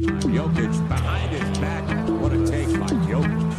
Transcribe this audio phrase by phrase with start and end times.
[0.00, 1.84] Jokic behind his back.
[2.08, 3.50] What a take by Jokic.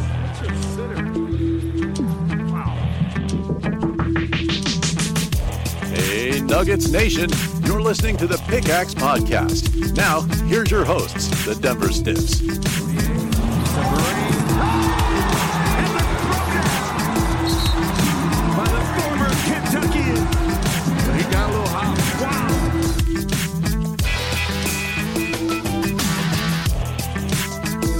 [5.93, 7.29] Hey, Nuggets Nation,
[7.63, 9.95] you're listening to the Pickaxe Podcast.
[9.95, 12.41] Now, here's your hosts, the Denver Stiffs.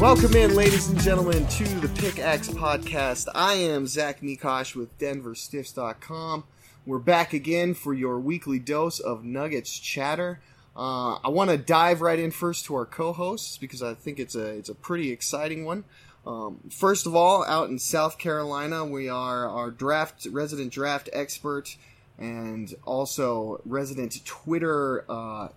[0.02, 3.28] Welcome in, ladies and gentlemen, to the Pickaxe Podcast.
[3.36, 6.44] I am Zach Mikash with DenverStiffs.com.
[6.88, 10.42] We're back again for your weekly dose of Nuggets chatter.
[10.76, 14.34] Uh, I want to dive right in first to our co-hosts because I think it's
[14.34, 15.84] a it's a pretty exciting one.
[16.26, 21.78] Um, first of all, out in South Carolina, we are our draft resident draft expert
[22.18, 25.50] and also resident Twitter uh,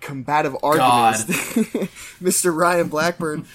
[0.00, 1.24] combative arguments,
[2.22, 2.54] Mr.
[2.54, 3.46] Ryan Blackburn.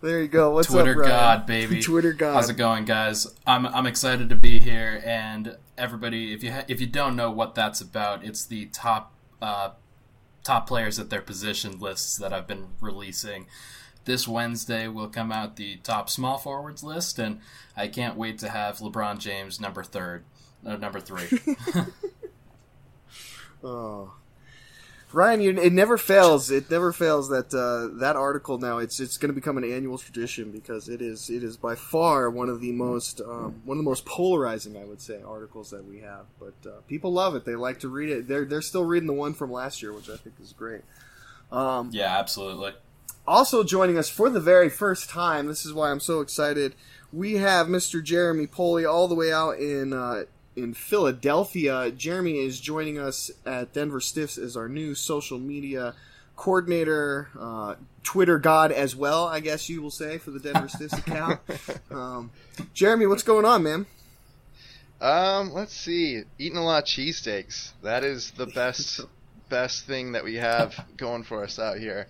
[0.00, 0.50] There you go.
[0.50, 1.10] What's Twitter up, Ryan?
[1.10, 1.80] God, baby.
[1.80, 2.34] Twitter God.
[2.34, 3.26] How's it going, guys?
[3.46, 7.30] I'm I'm excited to be here, and everybody, if you ha- if you don't know
[7.30, 9.70] what that's about, it's the top uh,
[10.42, 13.46] top players at their position lists that I've been releasing.
[14.04, 17.40] This Wednesday will come out the top small forwards list, and
[17.74, 20.24] I can't wait to have LeBron James number third,
[20.66, 21.38] uh, number three.
[23.66, 24.12] Oh.
[25.14, 26.50] Ryan, you, it never fails.
[26.50, 29.96] It never fails that uh, that article now it's it's going to become an annual
[29.96, 33.84] tradition because it is it is by far one of the most um, one of
[33.84, 36.26] the most polarizing I would say articles that we have.
[36.40, 37.44] But uh, people love it.
[37.44, 38.26] They like to read it.
[38.26, 40.82] They're they're still reading the one from last year, which I think is great.
[41.52, 42.72] Um, yeah, absolutely.
[43.26, 46.74] also joining us for the very first time, this is why I'm so excited.
[47.12, 48.02] We have Mr.
[48.02, 50.24] Jeremy Poley all the way out in uh,
[50.56, 51.90] in Philadelphia.
[51.90, 55.94] Jeremy is joining us at Denver Stiffs as our new social media
[56.36, 60.94] coordinator, uh, Twitter god as well, I guess you will say for the Denver Stiffs
[60.94, 61.40] account.
[61.90, 62.30] Um,
[62.72, 63.86] Jeremy, what's going on, man?
[65.00, 66.22] Um, let's see.
[66.38, 67.72] Eating a lot of cheesesteaks.
[67.82, 69.00] That is the best
[69.48, 72.06] best thing that we have going for us out here.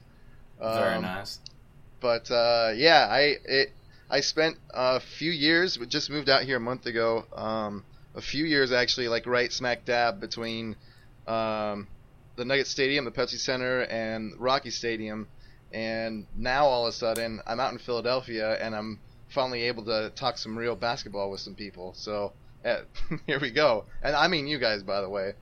[0.60, 1.40] Um, Very nice.
[2.00, 3.72] But uh, yeah, I it
[4.10, 5.78] I spent a few years.
[5.78, 7.24] we Just moved out here a month ago.
[7.34, 10.76] Um, a few years actually, like right smack dab between
[11.26, 11.86] um,
[12.36, 15.26] the Nugget Stadium, the Pepsi Center, and Rocky Stadium.
[15.72, 20.10] And now all of a sudden, I'm out in Philadelphia, and I'm finally able to
[20.14, 21.92] talk some real basketball with some people.
[21.96, 22.32] So.
[22.64, 22.80] eh,
[23.26, 25.32] here we go, and I mean you guys, by the way,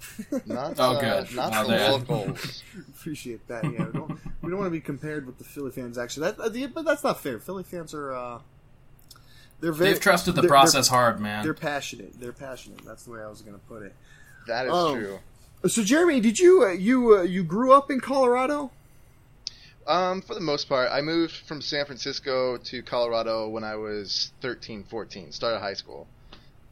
[0.46, 1.36] not Oh, uh, good.
[1.36, 1.90] not Oh, the there.
[1.92, 2.62] locals.
[2.98, 3.62] Appreciate that.
[3.64, 4.10] Yeah, we don't,
[4.42, 5.98] we don't want to be compared with the Philly fans.
[5.98, 7.38] Actually, that, uh, the- but that's not fair.
[7.38, 8.38] Philly fans are uh,
[9.62, 11.44] they're very They've trusted the they're- process hard, They're, man.
[11.44, 12.20] they're passionate.
[12.20, 12.84] They're passionate.
[12.84, 13.94] That's the way I was going to put it.
[14.46, 14.94] That is Oh.
[14.94, 15.18] true.
[15.68, 18.70] So, Jeremy, did you uh, you uh, you grew up in Colorado?
[19.86, 24.30] Um, for the most part, I moved from San Francisco to Colorado when I was
[24.40, 26.06] 13, 14, started high school.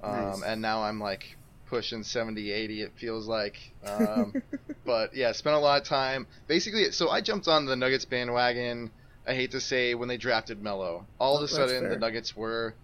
[0.02, 0.42] Um, Nice.
[0.44, 1.36] and now I'm like
[1.66, 3.56] pushing 70, 80, it feels like.
[3.84, 4.40] Um,
[4.84, 6.26] but yeah, spent a lot of time.
[6.46, 8.90] Basically, so I jumped on the Nuggets bandwagon,
[9.26, 11.06] I hate to say, when they drafted Melo.
[11.18, 12.74] All of a sudden, the Nuggets were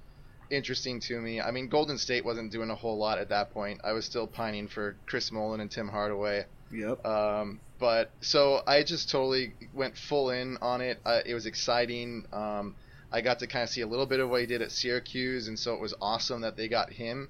[0.50, 1.40] interesting to me.
[1.40, 3.80] I mean, Golden State wasn't doing a whole lot at that point.
[3.84, 6.44] I was still pining for Chris Mullin and Tim Hardaway.
[6.72, 7.04] Yep.
[7.04, 10.98] Um, but so I just totally went full in on it.
[11.04, 12.24] Uh, it was exciting.
[12.32, 12.74] Um,
[13.12, 15.48] I got to kind of see a little bit of what he did at Syracuse,
[15.48, 17.28] and so it was awesome that they got him.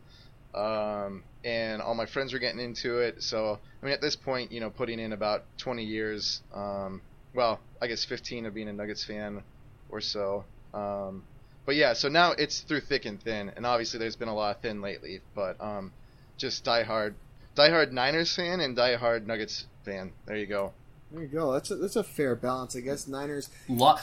[0.54, 3.22] Um, and all my friends were getting into it.
[3.22, 7.02] So I mean, at this point, you know, putting in about 20 years, um,
[7.36, 9.42] well, I guess 15 of being a Nuggets fan
[9.90, 10.44] or so.
[10.74, 11.22] Um,
[11.66, 14.56] but yeah, so now it's through thick and thin, and obviously there's been a lot
[14.56, 15.20] of thin lately.
[15.34, 15.92] But um,
[16.38, 17.14] just diehard,
[17.54, 20.12] diehard Niners fan and diehard Nuggets fan.
[20.24, 20.72] There you go.
[21.12, 21.52] There you go.
[21.52, 23.06] That's a, that's a fair balance, I guess.
[23.06, 23.50] Niners.
[23.68, 24.00] Lot,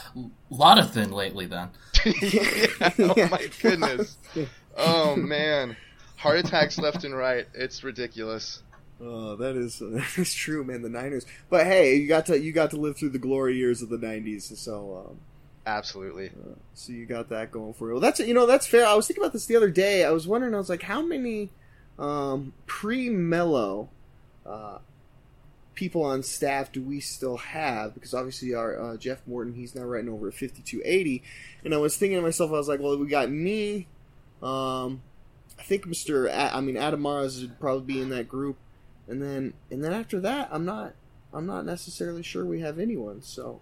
[0.50, 1.70] lot of thin lately, then.
[2.06, 2.68] yeah,
[3.00, 4.18] oh my goodness.
[4.76, 5.78] Oh man,
[6.16, 7.46] heart attacks left and right.
[7.54, 8.64] It's ridiculous.
[9.06, 10.82] Oh, that is that is true, man.
[10.82, 11.26] The Niners.
[11.50, 13.98] But hey, you got to you got to live through the glory years of the
[13.98, 15.18] '90s, so um,
[15.66, 16.32] Absolutely.
[16.74, 17.94] so you got that going for you.
[17.94, 18.86] Well, that's you know that's fair.
[18.86, 20.06] I was thinking about this the other day.
[20.06, 20.54] I was wondering.
[20.54, 21.50] I was like, how many
[22.00, 23.90] um, pre Melo
[24.46, 24.80] uh,
[25.76, 27.94] people on staff do we still have?
[27.94, 31.24] Because obviously our uh, Jeff Morton, he's now writing over at 5280.
[31.66, 33.88] And I was thinking to myself, I was like, well, we got me.
[34.42, 35.02] Um,
[35.58, 36.28] I think Mr.
[36.28, 38.58] A- I mean, Adam Mares would probably be in that group.
[39.08, 40.94] And then, and then after that, I'm not,
[41.34, 43.22] I'm not necessarily sure we have anyone.
[43.22, 43.60] So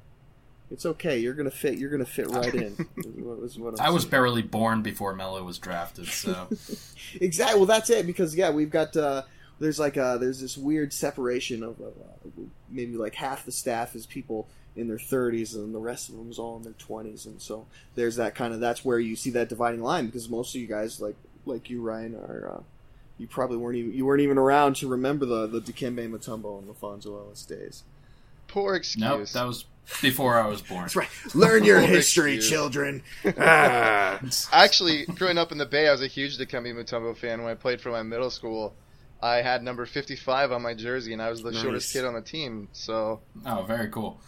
[0.71, 1.19] it's okay.
[1.19, 1.77] You're gonna fit.
[1.77, 2.87] You're gonna fit right in.
[2.97, 6.47] is what, is what I'm I was barely born before Melo was drafted, so
[7.19, 7.59] exactly.
[7.59, 8.07] Well, that's it.
[8.07, 9.23] Because yeah, we've got uh,
[9.59, 14.05] there's like uh, there's this weird separation of uh, maybe like half the staff is
[14.05, 17.41] people in their 30s and the rest of them is all in their 20s, and
[17.41, 20.61] so there's that kind of that's where you see that dividing line because most of
[20.61, 21.15] you guys like
[21.45, 22.55] like you Ryan are.
[22.55, 22.61] Uh,
[23.21, 26.67] you probably weren't even you weren't even around to remember the the Dikembe Mutombo and
[26.67, 27.83] LaPhonso Ellis days.
[28.47, 29.01] Poor excuse.
[29.01, 29.65] nope, that was
[30.01, 30.81] before I was born.
[30.81, 31.09] That's right.
[31.33, 32.49] Learn your history, excuse.
[32.49, 33.03] children.
[33.37, 34.19] Ah.
[34.51, 37.41] Actually, growing up in the Bay, I was a huge Dikembe Mutombo fan.
[37.41, 38.73] When I played for my middle school,
[39.21, 41.61] I had number 55 on my jersey, and I was the Nice.
[41.61, 42.67] shortest kid on the team.
[42.73, 44.19] So, Oh, very cool.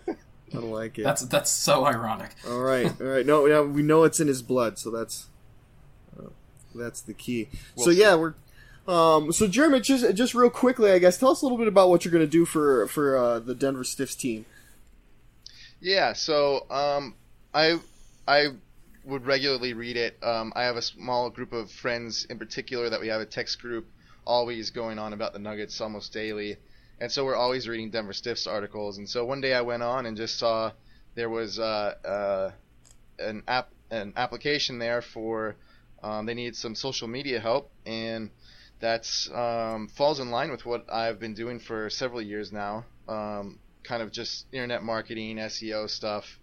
[0.54, 1.04] I like it.
[1.04, 2.30] That's that's so ironic.
[2.48, 3.24] All right, all right.
[3.24, 5.26] No, yeah, we know it's in his blood, so that's
[6.74, 7.48] that's the key.
[7.76, 8.34] We'll so yeah, we're.
[8.88, 11.90] Um, so Jeremy, just just real quickly, I guess, tell us a little bit about
[11.90, 14.46] what you're going to do for for uh, the Denver Stiffs team.
[15.80, 16.12] yeah.
[16.12, 17.14] So, um,
[17.54, 17.78] I
[18.26, 18.48] I
[19.04, 20.18] would regularly read it.
[20.22, 23.60] Um, I have a small group of friends in particular that we have a text
[23.60, 23.86] group
[24.26, 26.56] always going on about the Nuggets almost daily,
[27.00, 28.98] and so we're always reading Denver Stiffs articles.
[28.98, 30.72] And so one day I went on and just saw
[31.14, 32.50] there was uh, uh,
[33.18, 35.56] an app an application there for
[36.02, 38.30] um, they need some social media help, and
[38.80, 42.84] that um, falls in line with what I've been doing for several years now.
[43.08, 46.38] Um, kind of just internet marketing, SEO stuff.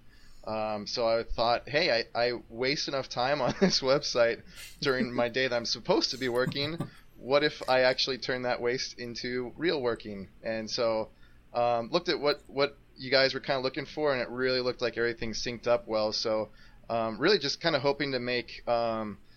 [0.45, 4.41] Um, so I thought, hey, I, I waste enough time on this website
[4.81, 6.77] during my day that I'm supposed to be working.
[7.17, 10.29] What if I actually turn that waste into real working?
[10.43, 11.09] And so
[11.53, 14.61] um, looked at what, what you guys were kind of looking for, and it really
[14.61, 16.13] looked like everything synced up well.
[16.13, 16.49] So
[16.89, 18.63] um, really just kind of hoping to make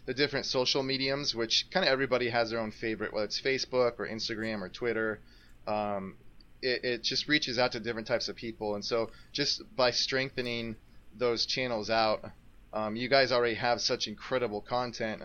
[0.06, 3.99] the different social mediums, which kind of everybody has their own favorite, whether it's Facebook
[3.99, 5.20] or Instagram or Twitter.
[5.67, 6.17] Um,
[6.62, 10.76] it, it just reaches out to different types of people, and so just by strengthening
[11.17, 12.25] those channels out,
[12.73, 15.23] um, you guys already have such incredible content,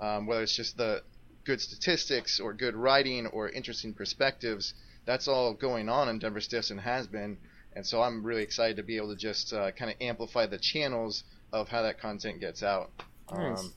[0.00, 1.02] um, whether it's just the
[1.44, 4.74] good statistics or good writing or interesting perspectives.
[5.04, 7.38] That's all going on in Denver Stiffs and has been,
[7.74, 10.58] and so I'm really excited to be able to just uh, kind of amplify the
[10.58, 12.90] channels of how that content gets out.
[13.32, 13.60] Nice.
[13.60, 13.72] Um,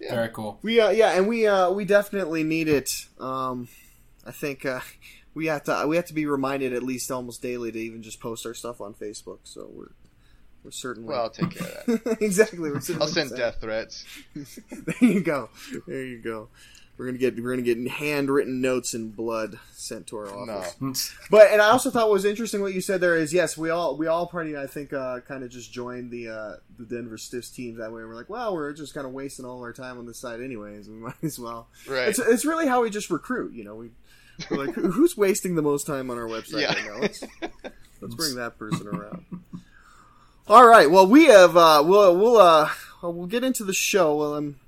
[0.00, 0.14] yeah.
[0.14, 0.58] Very cool.
[0.62, 3.06] We uh, yeah, and we uh, we definitely need it.
[3.18, 3.68] Um,
[4.24, 4.80] I think uh,
[5.34, 8.20] we have to we have to be reminded at least almost daily to even just
[8.20, 9.38] post our stuff on Facebook.
[9.44, 9.92] So we're
[10.64, 12.18] we're certainly Well, I'll take care of that.
[12.20, 12.70] exactly.
[12.70, 14.04] I'll send death threats.
[14.34, 15.50] there you go.
[15.86, 16.48] There you go.
[16.98, 20.74] We're gonna get we're gonna get handwritten notes in blood sent to our office.
[20.80, 20.92] No.
[21.30, 23.70] But and I also thought what was interesting what you said there is yes we
[23.70, 27.16] all we all pretty I think uh, kind of just joined the uh, the Denver
[27.16, 28.02] Stiffs team that way.
[28.04, 30.88] We're like, well, we're just kind of wasting all our time on this side anyways.
[30.88, 31.68] We might as well.
[31.88, 32.08] Right.
[32.08, 33.54] It's, it's really how we just recruit.
[33.54, 33.90] You know, we
[34.50, 36.74] we're like, who's wasting the most time on our website Yeah.
[36.74, 36.98] right now?
[37.00, 37.22] Let's
[38.00, 39.24] let's bring that person around.
[40.48, 40.90] All right.
[40.90, 42.70] Well, we have uh, we'll we'll uh,
[43.02, 44.16] we'll get into the show.
[44.16, 44.58] Well, I'm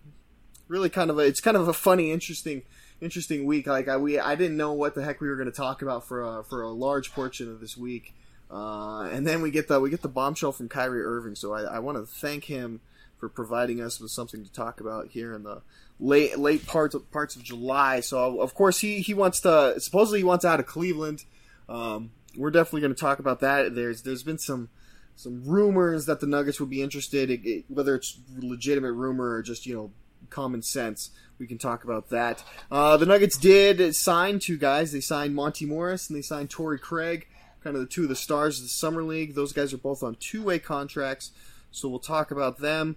[0.71, 2.63] really kind of a it's kind of a funny, interesting,
[3.01, 3.67] interesting week.
[3.67, 6.07] Like I we I didn't know what the heck we were going to talk about
[6.07, 8.15] for a, for a large portion of this week,
[8.51, 11.35] uh, and then we get the we get the bombshell from Kyrie Irving.
[11.35, 12.81] So I, I want to thank him
[13.19, 15.61] for providing us with something to talk about here in the
[15.99, 18.01] late late parts of, parts of July.
[18.01, 21.25] So of course he he wants to supposedly he wants out of Cleveland.
[21.69, 23.75] Um, we're definitely going to talk about that.
[23.75, 24.71] There's there's been some
[25.17, 29.75] some rumors that the Nuggets would be interested, whether it's legitimate rumor or just you
[29.75, 29.91] know
[30.29, 31.11] common sense.
[31.39, 32.45] We can talk about that.
[32.71, 34.93] Uh, the Nuggets did sign two guys.
[34.93, 37.27] They signed Monte Morris and they signed Torrey Craig,
[37.65, 39.35] kind of the two of the stars of the summer league.
[39.35, 41.31] Those guys are both on two way contracts,
[41.71, 42.97] so we'll talk about them.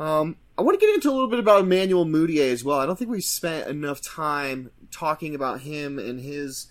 [0.00, 2.78] Um, I want to get into a little bit about Emmanuel Mudiay as well.
[2.78, 6.68] I don't think we've spent enough time talking about him and his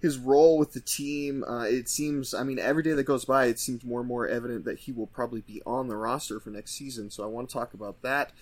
[0.00, 1.44] his role with the team.
[1.44, 4.26] Uh, it seems, I mean, every day that goes by, it seems more and more
[4.26, 7.08] evident that he will probably be on the roster for next season.
[7.08, 8.32] So I want to talk about that.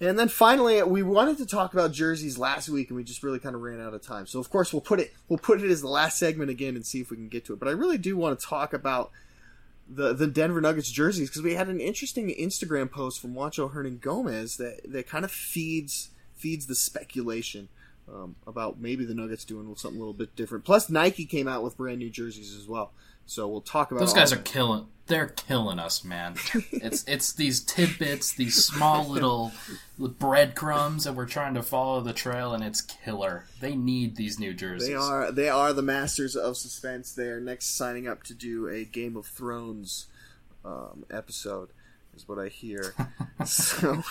[0.00, 3.38] And then finally, we wanted to talk about jerseys last week, and we just really
[3.38, 4.26] kind of ran out of time.
[4.26, 6.84] So of course, we'll put it we'll put it as the last segment again and
[6.84, 7.60] see if we can get to it.
[7.60, 9.10] But I really do want to talk about
[9.88, 14.56] the the Denver Nuggets jerseys because we had an interesting Instagram post from Juancho Hernangomez
[14.56, 17.68] that that kind of feeds feeds the speculation
[18.12, 20.64] um, about maybe the Nuggets doing something a little bit different.
[20.64, 22.90] Plus, Nike came out with brand new jerseys as well.
[23.26, 24.86] So we'll talk about those guys are killing.
[25.06, 26.36] They're killing us, man.
[26.72, 29.52] it's it's these tidbits, these small little
[29.98, 33.44] breadcrumbs, and we're trying to follow the trail, and it's killer.
[33.60, 34.88] They need these new jerseys.
[34.88, 37.12] They are they are the masters of suspense.
[37.12, 40.06] They are next signing up to do a Game of Thrones
[40.64, 41.70] um, episode,
[42.14, 42.94] is what I hear.
[43.44, 44.02] so,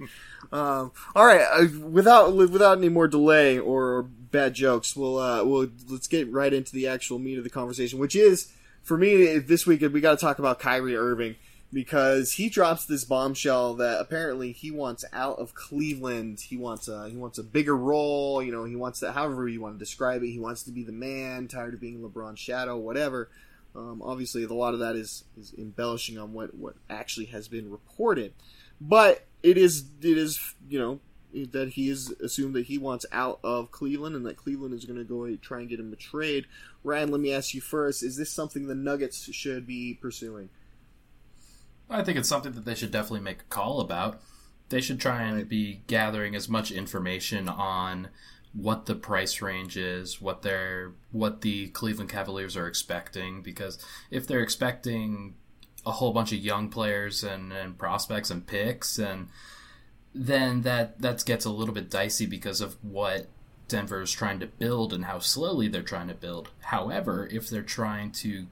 [0.52, 5.68] um, all right, uh, without without any more delay or bad jokes, we'll uh, we'll
[5.88, 8.52] let's get right into the actual meat of the conversation, which is
[8.90, 9.82] for me this week.
[9.82, 11.36] We got to talk about Kyrie Irving
[11.72, 16.40] because he drops this bombshell that apparently he wants out of Cleveland.
[16.40, 18.42] He wants a he wants a bigger role.
[18.42, 19.12] You know, he wants that.
[19.12, 21.46] However you want to describe it, he wants to be the man.
[21.46, 23.30] Tired of being LeBron's shadow, whatever.
[23.76, 27.70] Um, obviously, a lot of that is is embellishing on what what actually has been
[27.70, 28.32] reported,
[28.80, 30.98] but it is it is you know
[31.52, 34.98] that he is assumed that he wants out of Cleveland and that Cleveland is going
[34.98, 36.46] to go try and get him a trade.
[36.84, 40.50] Ryan, let me ask you first: Is this something the Nuggets should be pursuing?
[41.88, 44.20] I think it's something that they should definitely make a call about.
[44.68, 48.08] They should try and be gathering as much information on
[48.52, 54.26] what the price range is, what they're what the Cleveland Cavaliers are expecting because if
[54.26, 55.34] they're expecting
[55.86, 59.28] a whole bunch of young players and, and prospects and picks and
[60.14, 63.28] then that that gets a little bit dicey because of what
[63.68, 66.50] Denver is trying to build and how slowly they're trying to build.
[66.60, 68.46] However, if they're trying to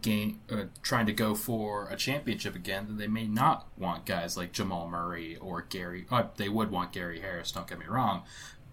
[0.00, 4.36] gain, uh, trying to go for a championship again, then they may not want guys
[4.36, 6.06] like Jamal Murray or Gary.
[6.10, 7.52] Uh, they would want Gary Harris.
[7.52, 8.22] Don't get me wrong,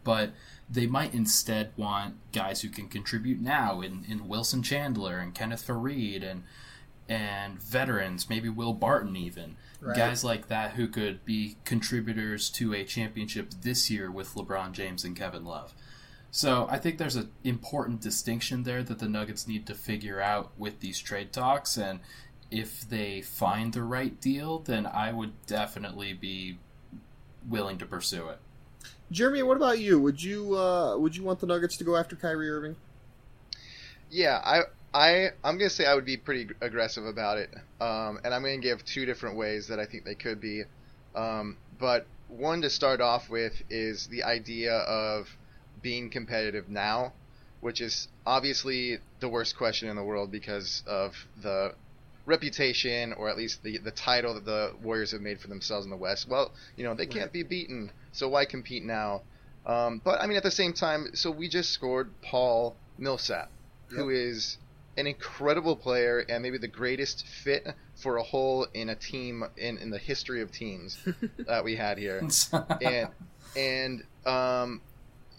[0.04, 0.32] but
[0.70, 5.68] they might instead want guys who can contribute now in, in Wilson Chandler and Kenneth
[5.68, 6.44] Faried and
[7.10, 9.56] and veterans, maybe Will Barton even.
[9.82, 9.96] Right.
[9.96, 15.06] Guys like that who could be contributors to a championship this year with LeBron James
[15.06, 15.74] and Kevin Love.
[16.32, 20.52] So I think there's an important distinction there that the Nuggets need to figure out
[20.58, 22.00] with these trade talks, and
[22.52, 26.60] if they find the right deal, then I would definitely be
[27.48, 28.40] willing to pursue it.
[29.12, 30.00] Jeremy, what about you?
[30.00, 32.76] Would you uh, would you want the Nuggets to go after Kyrie Irving?
[34.12, 38.34] Yeah, I I I'm gonna say I would be pretty aggressive about it, um, and
[38.34, 40.64] I'm gonna give two different ways that I think they could be.
[41.16, 45.28] Um, but one to start off with is the idea of
[45.82, 47.14] being competitive now,
[47.62, 51.74] which is obviously the worst question in the world because of the
[52.26, 55.92] reputation or at least the the title that the Warriors have made for themselves in
[55.92, 56.28] the West.
[56.28, 59.22] Well, you know they can't be beaten, so why compete now?
[59.66, 63.52] Um, but I mean, at the same time, so we just scored Paul Millsap,
[63.90, 64.58] who is
[64.98, 69.78] an incredible player and maybe the greatest fit for a hole in a team in,
[69.78, 70.98] in the history of teams
[71.48, 72.22] that we had here.
[72.82, 73.10] and
[73.56, 74.82] and um,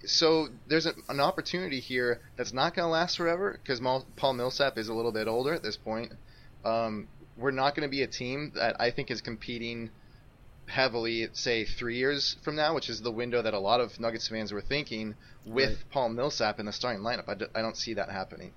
[0.05, 3.81] so there's a, an opportunity here that's not going to last forever because
[4.17, 6.13] Paul Millsap is a little bit older at this point.
[6.65, 9.91] Um, we're not going to be a team that I think is competing
[10.67, 14.29] heavily, say three years from now, which is the window that a lot of Nuggets
[14.29, 15.15] fans were thinking
[15.45, 15.79] with Right.
[15.91, 17.29] Paul Millsap in the starting lineup.
[17.29, 18.53] I, d- I don't see that happening.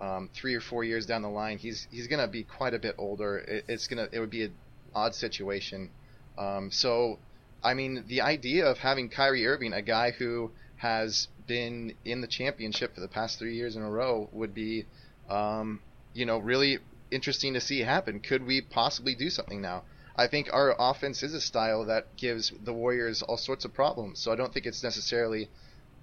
[0.00, 2.78] Um, three or four years down the line, he's he's going to be quite a
[2.78, 3.38] bit older.
[3.38, 4.54] It, it's gonna it would be an
[4.94, 5.90] odd situation.
[6.38, 7.18] Um, so,
[7.62, 12.26] I mean, the idea of having Kyrie Irving, a guy who has been in the
[12.26, 14.84] championship for the past three years in a row, would be,
[15.30, 15.80] um,
[16.12, 16.78] you know, really
[17.10, 18.20] interesting to see happen.
[18.20, 19.84] Could we possibly do something now?
[20.16, 24.18] I think our offense is a style that gives the Warriors all sorts of problems.
[24.18, 25.48] So I don't think it's necessarily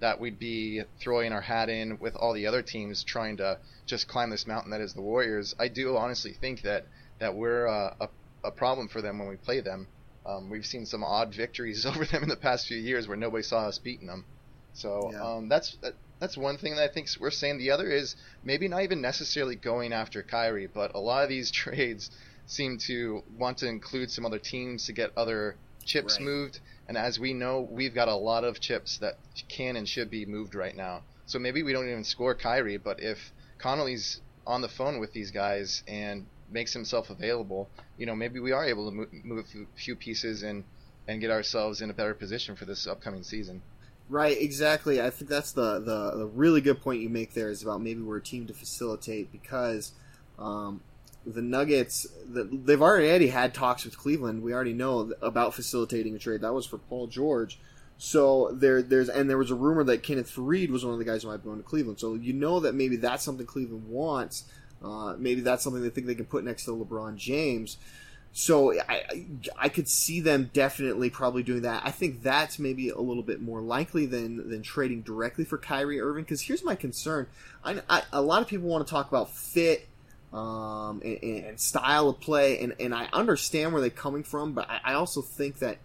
[0.00, 4.08] that we'd be throwing our hat in with all the other teams trying to just
[4.08, 5.54] climb this mountain that is the Warriors.
[5.58, 6.86] I do honestly think that
[7.20, 8.08] that we're uh, a,
[8.44, 9.88] a problem for them when we play them.
[10.26, 13.42] Um, we've seen some odd victories over them in the past few years where nobody
[13.42, 14.26] saw us beating them.
[14.72, 15.20] So Yeah.
[15.20, 17.58] um, that's that, that's one thing that I think we're saying.
[17.58, 21.50] The other is maybe not even necessarily going after Kyrie, but a lot of these
[21.52, 22.10] trades
[22.46, 26.20] seem to want to include some other teams to get other chips Right.
[26.20, 26.60] moved.
[26.86, 29.14] And as we know, we've got a lot of chips that
[29.48, 31.04] can and should be moved right now.
[31.26, 33.32] So maybe we don't even score Kyrie, but if
[33.64, 38.52] Connolly's on the phone with these guys and makes himself available, you know, maybe we
[38.52, 40.64] are able to move, move a few pieces and
[41.08, 43.62] and get ourselves in a better position for this upcoming season.
[44.10, 45.00] Right, exactly.
[45.00, 48.02] I think that's the, the the really good point you make there is about maybe
[48.02, 49.92] we're a team to facilitate because
[50.38, 50.82] um,
[51.24, 54.42] the Nuggets the, they've already had talks with Cleveland.
[54.42, 56.42] We already know about facilitating a trade.
[56.42, 57.58] That was for Paul George.
[57.96, 61.04] So there there's and there was a rumor that Kenneth Faried was one of the
[61.04, 62.00] guys who might be going to Cleveland.
[62.00, 64.44] So you know that maybe that's something Cleveland wants.
[64.82, 67.78] Uh, maybe that's something they think they can put next to LeBron James.
[68.32, 71.82] so I, I could see them definitely probably doing that.
[71.86, 76.00] I think that's maybe a little bit more likely than than trading directly for Kyrie
[76.00, 76.24] Irving.
[76.24, 77.28] Because here's my concern:
[77.64, 79.88] I, I, a lot of people want to talk about fit
[80.34, 84.68] um, and, and, style of play, and, and I understand where they're coming from, but
[84.68, 85.78] I, I also think that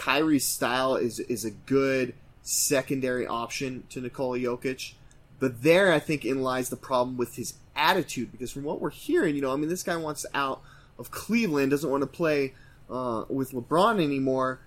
[0.00, 4.94] Kyrie's style is is a good secondary option to Nikola Jokic.
[5.38, 8.32] But there, I think, in lies the problem with his attitude.
[8.32, 10.62] Because from what we're hearing, you know, I mean, this guy wants out
[10.98, 12.54] of Cleveland, doesn't want to play
[12.90, 14.60] uh, with LeBron anymore.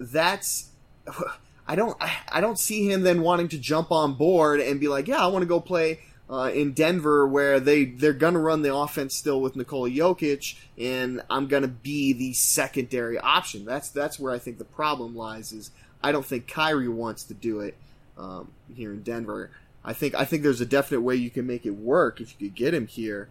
[0.00, 0.70] That's
[1.68, 1.96] I don't
[2.28, 5.28] I don't see him then wanting to jump on board and be like, yeah, I
[5.28, 9.40] want to go play uh, in Denver where they they're gonna run the offense still
[9.40, 13.64] with Nikola Jokic, and I'm gonna be the secondary option.
[13.64, 15.52] That's that's where I think the problem lies.
[15.52, 15.70] Is
[16.02, 17.76] I don't think Kyrie wants to do it
[18.16, 19.50] um, here in Denver.
[19.84, 22.48] I think I think there's a definite way you can make it work if you
[22.48, 23.28] could get him here.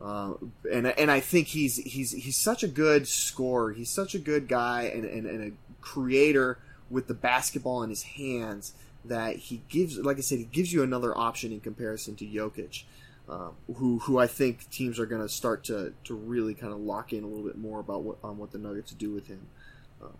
[0.00, 0.34] Uh,
[0.70, 3.72] and and I think he's he's he's such a good scorer.
[3.72, 6.58] He's such a good guy and, and, and a creator
[6.90, 8.72] with the basketball in his hands
[9.04, 9.98] that he gives.
[9.98, 12.84] Like I said, he gives you another option in comparison to Jokic,
[13.28, 16.80] uh, who who I think teams are going to start to to really kind of
[16.80, 19.46] lock in a little bit more about what on what the Nuggets do with him.
[20.02, 20.14] Um,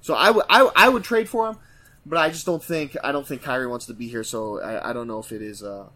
[0.00, 1.58] so I would I would trade for him,
[2.04, 4.24] but I just don't think I don't think Kyrie wants to be here.
[4.24, 5.62] So I, I don't know if it is.
[5.62, 5.86] Uh,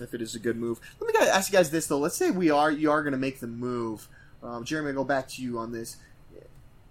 [0.00, 0.80] if it is a good move.
[1.00, 1.98] Let me ask you guys this though.
[1.98, 4.08] Let's say we are you are going to make the move.
[4.42, 5.96] Um, Jeremy, I go back to you on this.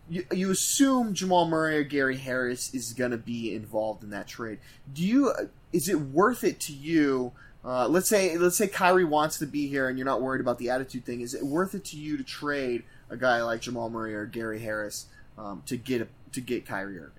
[0.08, 4.28] You, you assume Jamal Murray or Gary Harris is going to be involved in that
[4.28, 4.60] trade.
[4.94, 5.34] Do you?
[5.74, 7.32] Is it worth it to you?
[7.64, 10.60] Uh, let's say let's say Kyrie wants to be here and you're not worried about
[10.60, 11.22] the attitude thing.
[11.22, 14.60] Is it worth it to you to trade a guy like Jamal Murray or Gary
[14.60, 15.08] Harris
[15.38, 17.12] um, to get a, to get Kyrie Irving?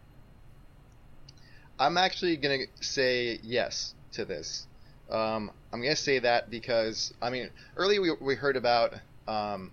[1.81, 4.67] I'm actually gonna say yes to this.
[5.11, 8.95] Um, I'm going to say that because, I mean, earlier we, we heard about
[9.29, 9.71] um,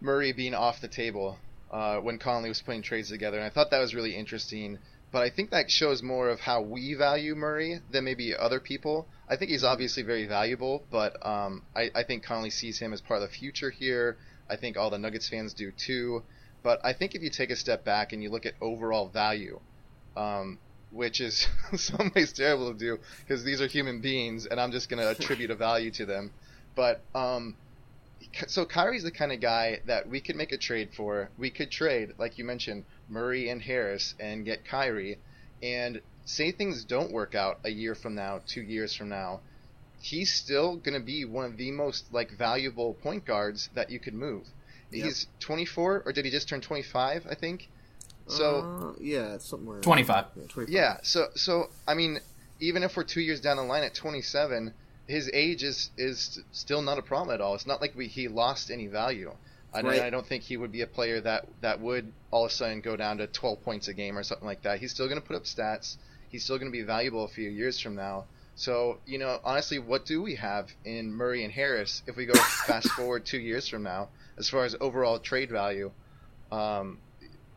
[0.00, 1.38] Murray being off the table
[1.72, 4.78] uh, when Connolly was putting trades together, and I thought that was really interesting.
[5.10, 9.06] But I think that shows more of how we value Murray than maybe other people.
[9.28, 13.00] I think he's obviously very valuable, but um, I, I think Connolly sees him as
[13.02, 14.16] part of the future here.
[14.48, 16.22] I think all the Nuggets fans do too.
[16.62, 19.60] But I think if you take a step back and you look at overall value,
[20.16, 20.58] um,
[20.90, 24.88] which is some ways terrible to do because these are human beings and I'm just
[24.88, 26.30] going to attribute a value to them.
[26.74, 27.56] But um,
[28.46, 31.30] so Kyrie's the kind of guy that we could make a trade for.
[31.38, 35.18] We could trade, like you mentioned, Murray and Harris and get Kyrie.
[35.62, 39.40] And say things don't work out a year from now, two years from now,
[40.00, 43.98] he's still going to be one of the most like valuable point guards that you
[43.98, 44.44] could move.
[44.90, 45.04] Yep.
[45.04, 47.26] He's 24, or did he just turn 25?
[47.30, 47.68] I think.
[48.26, 50.24] So uh, yeah, somewhere 25.
[50.36, 50.72] Yeah, 25.
[50.72, 52.20] Yeah, so so I mean,
[52.60, 54.72] even if we're two years down the line at 27,
[55.12, 57.54] his age is is still not a problem at all.
[57.54, 59.32] It's not like we, he lost any value.
[59.74, 60.02] I, right.
[60.02, 62.80] I don't think he would be a player that that would all of a sudden
[62.80, 64.80] go down to 12 points a game or something like that.
[64.80, 65.96] He's still going to put up stats.
[66.30, 68.24] He's still going to be valuable a few years from now.
[68.54, 72.34] So, you know, honestly, what do we have in Murray and Harris if we go
[72.66, 75.90] fast forward two years from now as far as overall trade value?
[76.50, 76.98] Um,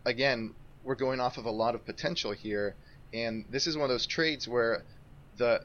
[0.06, 2.76] again, we're going off of a lot of potential here,
[3.14, 4.84] and this is one of those trades where
[5.38, 5.62] the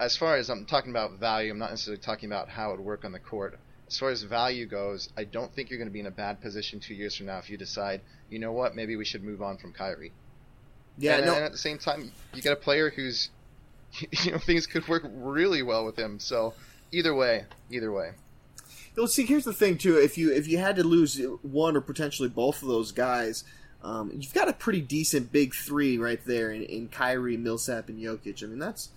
[0.00, 2.86] as far as I'm talking about value, I'm not necessarily talking about how it would
[2.86, 3.58] work on the court.
[3.88, 6.40] As far as value goes, I don't think you're going to be in a bad
[6.40, 9.42] position two years from now if you decide, you know what, maybe we should move
[9.42, 10.12] on from Kyrie.
[10.98, 11.34] Yeah, and, no.
[11.34, 13.30] and at the same time, you got a player who's,
[14.24, 16.20] you know, things could work really well with him.
[16.20, 16.54] So
[16.92, 18.10] either way, either way.
[18.96, 19.96] Well, see, here's the thing too.
[19.96, 23.44] If you if you had to lose one or potentially both of those guys,
[23.82, 28.00] um, you've got a pretty decent big three right there in, in Kyrie, Millsap, and
[28.00, 28.42] Jokic.
[28.42, 28.88] I mean, that's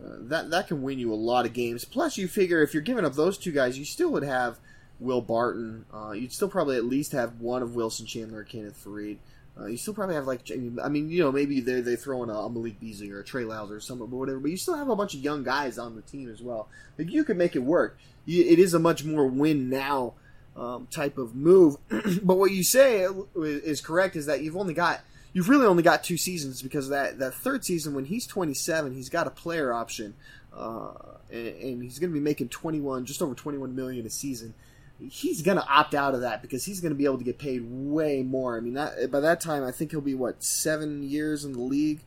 [0.00, 1.84] that that can win you a lot of games.
[1.84, 4.58] Plus, you figure if you're giving up those two guys, you still would have
[5.00, 5.86] Will Barton.
[5.92, 9.18] Uh, you'd still probably at least have one of Wilson Chandler, or Kenneth Faried.
[9.58, 10.48] Uh, you still probably have like
[10.82, 13.24] I mean you know maybe they they throw in a, a Malik Beasley or a
[13.24, 15.78] Trey Lyles or something but whatever but you still have a bunch of young guys
[15.78, 18.78] on the team as well like you could make it work you, it is a
[18.78, 20.14] much more win now
[20.58, 21.76] um, type of move.
[22.22, 23.06] but what you say
[23.36, 25.00] is correct is that you've only got
[25.38, 29.08] you've really only got two seasons because that that third season when he's 27 he's
[29.08, 30.12] got a player option
[30.52, 30.90] uh,
[31.30, 34.54] and, and, he's going to be making 21 just over 21 million a season.
[34.98, 37.38] He's going to opt out of that because he's going to be able to get
[37.38, 38.56] paid way more.
[38.56, 41.60] I mean that, by that time i think he'll be what seven years in the
[41.60, 42.00] league?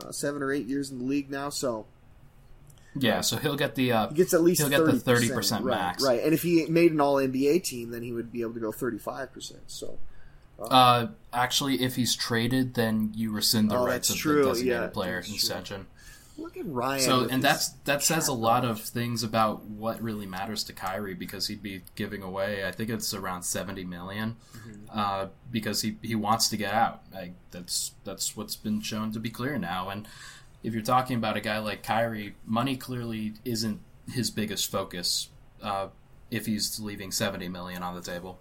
[0.00, 1.86] Uh, seven or eight years in the league now so.
[2.94, 5.64] Yeah, so he'll get the uh, he gets at least he'll get the thirty percent
[5.64, 6.22] max, right?
[6.22, 8.70] And if he made an All NBA team, then he would be able to go
[8.70, 9.62] thirty five percent.
[9.66, 9.98] So,
[10.58, 14.42] uh, uh, actually, if he's traded, then you rescind the oh, rights of true.
[14.42, 15.86] the designated yeah, player concession.
[16.36, 17.00] Look at Ryan.
[17.00, 21.14] So, and that's that says a lot of things about what really matters to Kyrie
[21.14, 22.64] because he'd be giving away.
[22.64, 24.36] I think it's around seventy million,
[24.92, 27.02] uh, because he he wants to get out.
[27.12, 29.88] Like that's that's what's been shown to be clear now.
[29.88, 30.06] And
[30.62, 33.80] if you're talking about a guy like Kyrie, money clearly isn't
[34.12, 35.30] his biggest focus.
[35.60, 35.88] Uh,
[36.30, 38.38] if he's leaving seventy million on the table.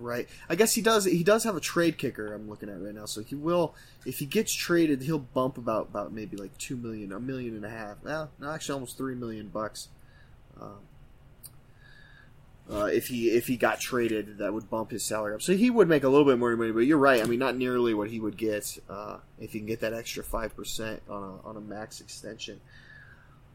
[0.00, 0.28] Right.
[0.48, 1.04] I guess he does.
[1.04, 2.32] He does have a trade kicker.
[2.32, 3.04] I'm looking at right now.
[3.04, 3.74] So he will,
[4.06, 7.66] if he gets traded, he'll bump about about maybe like two million, a million and
[7.66, 7.98] a half.
[8.02, 9.88] Well, no, actually, almost three million bucks.
[10.58, 10.78] Um,
[12.72, 15.42] uh, if he if he got traded, that would bump his salary up.
[15.42, 16.72] So he would make a little bit more money.
[16.72, 17.20] But you're right.
[17.20, 20.24] I mean, not nearly what he would get uh, if he can get that extra
[20.24, 22.60] five percent on a on a max extension.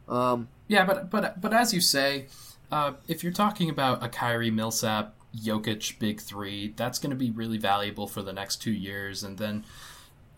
[0.08, 2.26] Um, Yeah, but but but as you say,
[2.70, 7.30] uh, if you're talking about a Kyrie Millsap, Jokic big three, that's going to be
[7.30, 9.64] really valuable for the next two years, and then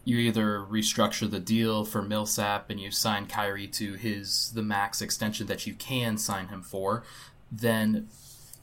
[0.04, 5.02] you either restructure the deal for Millsap and you sign Kyrie to his the max
[5.02, 7.04] extension that you can sign him for,
[7.52, 8.08] then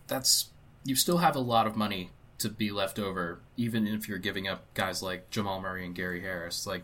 [0.07, 0.49] that's
[0.83, 4.47] you still have a lot of money to be left over, even if you're giving
[4.47, 6.65] up guys like Jamal Murray and Gary Harris.
[6.65, 6.83] Like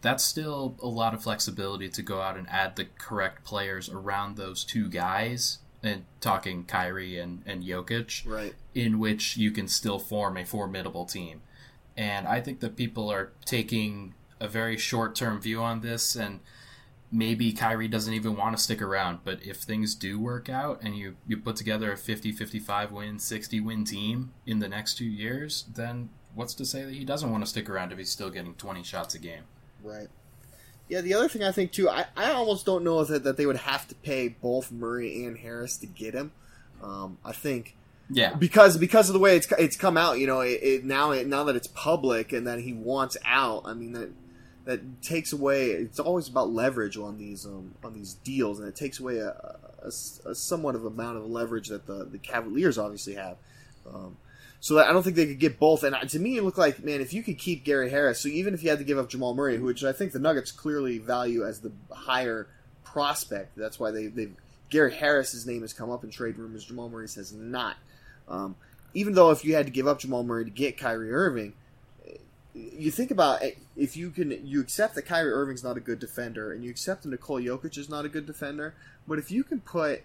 [0.00, 4.36] that's still a lot of flexibility to go out and add the correct players around
[4.36, 5.58] those two guys.
[5.82, 8.54] And talking Kyrie and, and Jokic, right.
[8.72, 11.42] in which you can still form a formidable team.
[11.96, 16.40] And I think that people are taking a very short term view on this, and
[17.10, 19.20] maybe Kyrie doesn't even want to stick around.
[19.24, 23.18] But if things do work out and you, you put together a 50 55 win,
[23.18, 27.30] 60 win team in the next two years, then what's to say that he doesn't
[27.30, 29.44] want to stick around if he's still getting 20 shots a game?
[29.82, 30.08] Right.
[30.88, 33.46] Yeah, the other thing I think too, I, I almost don't know that, that they
[33.46, 36.32] would have to pay both Murray and Harris to get him.
[36.82, 37.76] Um, I think
[38.10, 38.34] Yeah.
[38.34, 41.26] because because of the way it's it's come out, you know, it, it now it,
[41.26, 44.10] now that it's public and that he wants out, I mean that
[44.64, 45.70] that takes away.
[45.70, 49.30] It's always about leverage on these um, on these deals, and it takes away a,
[49.82, 49.88] a,
[50.28, 53.36] a somewhat of amount of leverage that the the Cavaliers obviously have.
[53.92, 54.16] Um,
[54.62, 55.82] so that I don't think they could get both.
[55.82, 58.54] And to me, it looked like, man, if you could keep Gary Harris, so even
[58.54, 61.44] if you had to give up Jamal Murray, which I think the Nuggets clearly value
[61.44, 62.46] as the higher
[62.84, 64.28] prospect, that's why they they
[64.70, 66.64] Gary Harris's name has come up in trade rumors.
[66.64, 67.76] Jamal Murray's has not.
[68.28, 68.54] Um,
[68.94, 71.54] even though if you had to give up Jamal Murray to get Kyrie Irving,
[72.54, 75.98] you think about it, if you can you accept that Kyrie Irving's not a good
[75.98, 78.74] defender and you accept that Nikola Jokic is not a good defender,
[79.08, 80.02] but if you can put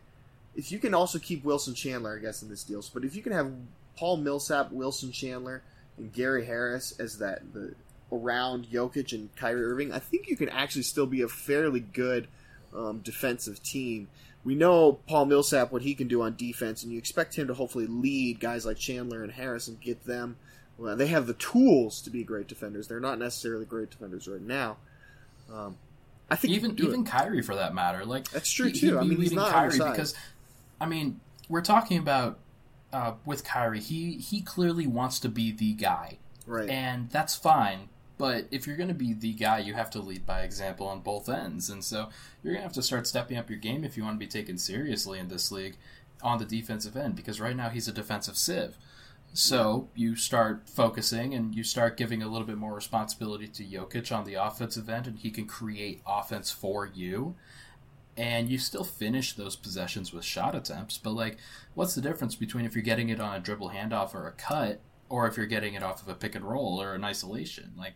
[0.56, 3.22] if you can also keep Wilson Chandler, I guess, in this deal, but if you
[3.22, 3.52] can have
[3.98, 5.64] Paul Millsap, Wilson Chandler,
[5.98, 7.76] and Gary Harris as that the
[8.12, 12.28] around Jokic and Kyrie Irving, I think you can actually still be a fairly good
[12.74, 14.08] um, defensive team.
[14.46, 17.54] We know Paul Millsap what he can do on defense, and you expect him to
[17.54, 20.38] hopefully lead guys like Chandler and Harris and get them.
[20.78, 22.88] Well, they have the tools to be great defenders.
[22.88, 24.78] They're not necessarily great defenders right now.
[25.52, 25.76] Um,
[26.30, 27.08] I think even even it.
[27.08, 28.06] Kyrie for that matter.
[28.06, 29.00] Like That's true, he- too.
[29.00, 30.14] I mean, he's not Kyrie because
[30.80, 32.40] I mean we're talking about
[32.93, 33.80] uh, with Kyrie.
[33.80, 36.69] He he clearly wants to be the guy, right.
[36.69, 37.89] and that's fine.
[38.17, 41.02] But if you're going to be the guy, you have to lead by example on
[41.02, 42.10] both ends, and so
[42.41, 44.30] you're going to have to start stepping up your game if you want to be
[44.30, 45.78] taken seriously in this league
[46.23, 47.15] on the defensive end.
[47.15, 48.78] Because right now he's a defensive sieve.
[49.34, 54.15] So you start focusing and you start giving a little bit more responsibility to Jokic
[54.15, 57.36] on the offensive end, and he can create offense for you.
[58.17, 61.38] And you still finish those possessions with shot attempts, but like,
[61.75, 64.82] what's the difference between if you're getting it on a dribble handoff or a cut,
[65.08, 67.73] or if you're getting it off of a pick and roll or an isolation?
[67.77, 67.93] Like,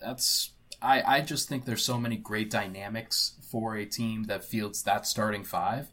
[0.00, 4.82] that's I, I just think there's so many great dynamics for a team that fields
[4.82, 5.92] that starting five,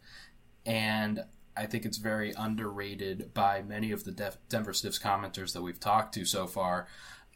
[0.65, 1.23] and
[1.55, 5.79] I think it's very underrated by many of the Def- Denver Stiffs commenters that we've
[5.79, 6.87] talked to so far.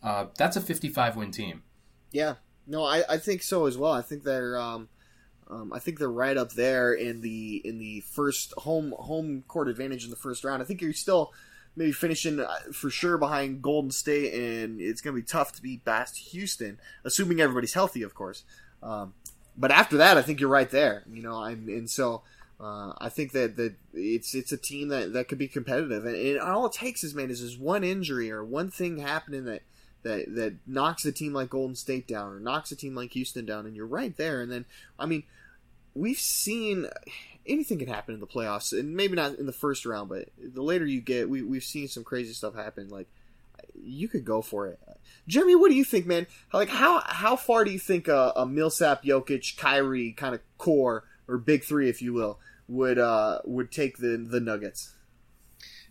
[0.02, 1.64] Uh, that's a 55 win team.
[2.12, 3.92] Yeah, no, I, I think so as well.
[3.92, 4.90] I think they're um,
[5.50, 9.68] um, I think they're right up there in the in the first home home court
[9.68, 10.62] advantage in the first round.
[10.62, 11.34] I think you're still
[11.76, 15.62] maybe finishing uh, for sure behind Golden State, and it's going to be tough to
[15.62, 18.44] beat past Houston, assuming everybody's healthy, of course.
[18.82, 19.14] Um,
[19.58, 21.04] but after that, I think you're right there.
[21.12, 22.24] You know, I'm, and so
[22.60, 26.16] uh, I think that, that it's it's a team that, that could be competitive, and,
[26.16, 29.62] and all it takes is man is just one injury or one thing happening that
[30.04, 33.46] that that knocks a team like Golden State down or knocks a team like Houston
[33.46, 34.42] down, and you're right there.
[34.42, 34.66] And then,
[35.00, 35.24] I mean,
[35.96, 36.88] we've seen
[37.46, 40.62] anything can happen in the playoffs, and maybe not in the first round, but the
[40.62, 42.90] later you get, we we've seen some crazy stuff happen.
[42.90, 43.08] Like
[43.82, 44.80] you could go for it.
[45.28, 46.28] Jeremy, what do you think, man?
[46.52, 51.06] Like how how far do you think a, a Millsap, Jokic, Kyrie kind of core
[51.28, 54.94] or big three, if you will, would uh would take the the Nuggets?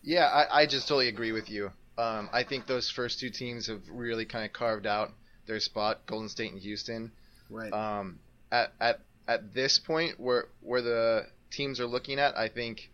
[0.03, 1.71] Yeah, I, I just totally agree with you.
[1.97, 5.11] Um, I think those first two teams have really kind of carved out
[5.45, 7.11] their spot, Golden State and Houston.
[7.49, 7.71] Right.
[7.71, 8.19] Um,
[8.51, 12.89] at at at this point where where the teams are looking at, I think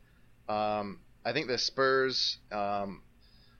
[0.47, 3.01] um, I think the Spurs, um,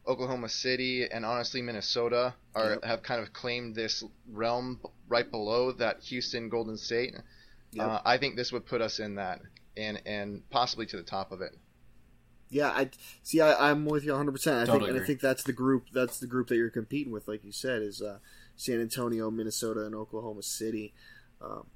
[0.07, 2.83] Oklahoma City, and honestly Minnesota are Yep.
[2.83, 7.15] have kind of claimed this realm right below that Houston Golden State.
[7.71, 7.87] Yep.
[7.87, 9.41] Uh, I think this would put us in that
[9.77, 11.55] and and possibly to the top of it.
[12.49, 12.89] Yeah, I
[13.23, 13.41] see.
[13.41, 14.31] I, I'm with you 100.
[14.31, 15.87] percent I think, Totally and I think that's the group.
[15.93, 18.19] That's the group that you're competing with, like you said, is uh,
[18.55, 20.93] San Antonio, Minnesota, and Oklahoma City.
[21.41, 21.67] Um,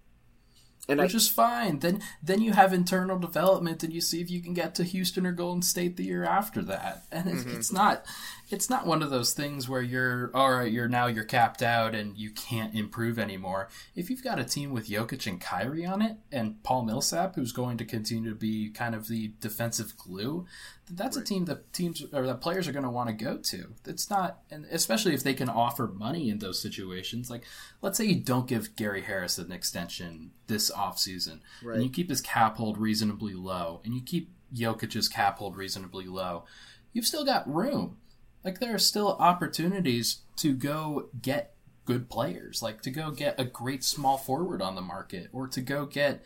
[0.90, 1.80] and I, which is fine.
[1.80, 5.26] Then then you have internal development, and you see if you can get to Houston
[5.26, 7.04] or Golden State the year after that.
[7.12, 7.56] And it's, Mm-hmm.
[7.58, 8.06] it's not
[8.50, 10.72] it's not one of those things where you're all right.
[10.72, 13.70] You're now you're capped out and you can't improve anymore.
[13.96, 17.52] If you've got a team with Jokic and Kyrie on it, and Paul Millsap, who's
[17.54, 20.46] going to continue to be kind of the defensive glue,
[20.90, 23.74] that's a team that teams or that players are going to want to go to.
[23.86, 27.30] It's not, and especially if they can offer money in those situations.
[27.30, 27.44] Like,
[27.82, 31.76] let's say you don't give Gary Harris an extension this offseason, Right.
[31.76, 36.06] and you keep his cap hold reasonably low, and you keep Jokic's cap hold reasonably
[36.06, 36.44] low.
[36.92, 37.98] You've still got room.
[38.44, 43.44] Like, there are still opportunities to go get good players, like to go get a
[43.46, 46.24] great small forward on the market, or to go get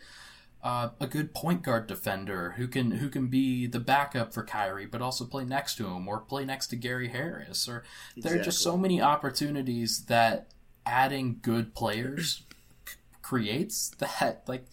[0.62, 4.86] uh, a good point guard defender who can who can be the backup for Kyrie,
[4.86, 7.68] but also play next to him or play next to Gary Harris.
[7.68, 7.84] Or
[8.16, 10.48] there are just so many opportunities that
[10.84, 12.42] adding good players
[12.88, 14.66] c- creates that like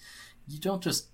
[0.47, 1.09] you don't just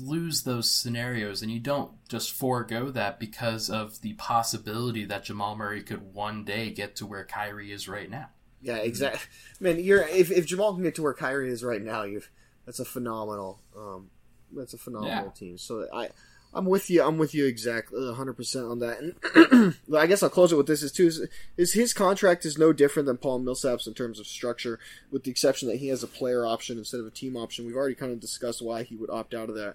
[0.00, 5.56] lose those scenarios and you don't just forego that because of the possibility that Jamal
[5.56, 8.28] Murray could one day get to where Kyrie is right now.
[8.60, 9.20] yeah, exactly.
[9.60, 12.22] Man, you're if, if Jamal can get to where Kyrie is right now, you
[12.66, 13.60] that's a phenomenal.
[13.76, 14.10] Um,
[14.54, 15.30] that's a phenomenal Yeah.
[15.30, 15.58] team.
[15.58, 16.08] So I.
[16.56, 17.02] I'm with you.
[17.02, 19.00] I'm with you exactly 100 percent on that.
[19.00, 22.56] And I guess I'll close it with this: is too is, is his contract is
[22.56, 24.78] no different than Paul Millsap's in terms of structure,
[25.10, 27.66] with the exception that he has a player option instead of a team option.
[27.66, 29.74] We've already kind of discussed why he would opt out of that.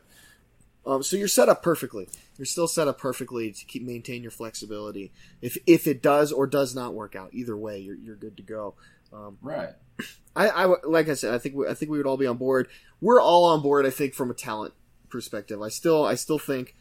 [0.85, 2.07] Um, so you're set up perfectly.
[2.37, 5.11] You're still set up perfectly to keep maintain your flexibility.
[5.41, 8.43] If if it does or does not work out, either way, you're you're good to
[8.43, 8.75] go.
[9.11, 9.69] Um, Right.
[10.35, 12.37] I, I like I said, I think we, I think we would all be on
[12.37, 12.69] board.
[13.01, 13.85] We're all on board.
[13.85, 14.73] I think from a talent
[15.09, 15.61] perspective.
[15.61, 16.75] I still I still think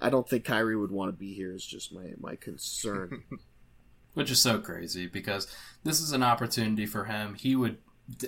[0.00, 1.52] I don't think Kyrie would want to be here.
[1.52, 3.24] Is just my my concern.
[4.14, 5.46] which is so crazy because
[5.84, 7.34] this is an opportunity for him.
[7.34, 7.76] He would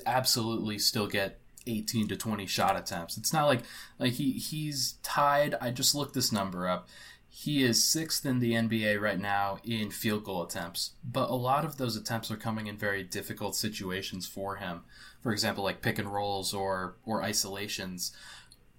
[0.05, 3.17] absolutely still get 18 to 20 shot attempts.
[3.17, 3.61] It's not like
[3.99, 5.55] like he he's tied.
[5.61, 6.89] I just looked this number up.
[7.29, 11.65] He is sixth in the NBA right now in field goal attempts, but a lot
[11.65, 14.81] of those attempts are coming in very difficult situations for him.
[15.21, 18.13] For example, like pick and rolls or or isolations.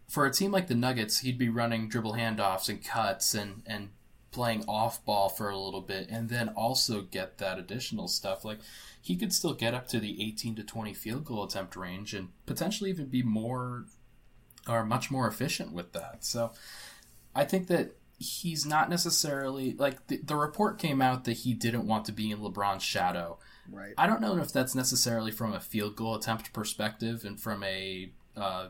[0.07, 3.89] For a team like the Nuggets, he'd be running dribble handoffs and cuts and and
[4.31, 8.59] playing off ball for a little bit and then also get that additional stuff like
[9.01, 12.29] he could still get up to the 18 to 20 field goal attempt range and
[12.45, 13.85] potentially even be more
[14.67, 16.51] or much more efficient with that so
[17.35, 21.87] i think that he's not necessarily like the, the report came out that he didn't
[21.87, 23.39] want to be in lebron's shadow
[23.71, 23.93] right.
[23.97, 28.11] I don't know if that's necessarily from a field goal attempt perspective and from a
[28.35, 28.67] uh,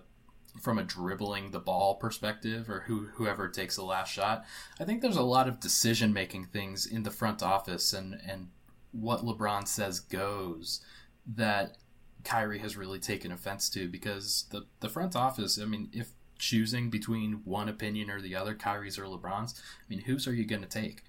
[0.62, 4.46] from a dribbling the ball perspective or who whoever takes the last shot.
[4.80, 8.50] I think there's a lot of decision making things in the front office and and
[8.92, 10.82] what LeBron says goes
[11.26, 11.78] that
[12.24, 15.60] Kyrie has really taken offense to because the the front office.
[15.60, 20.02] I mean, if choosing between one opinion or the other, Kyrie's or LeBron's, I mean,
[20.02, 21.04] whose are you going to take?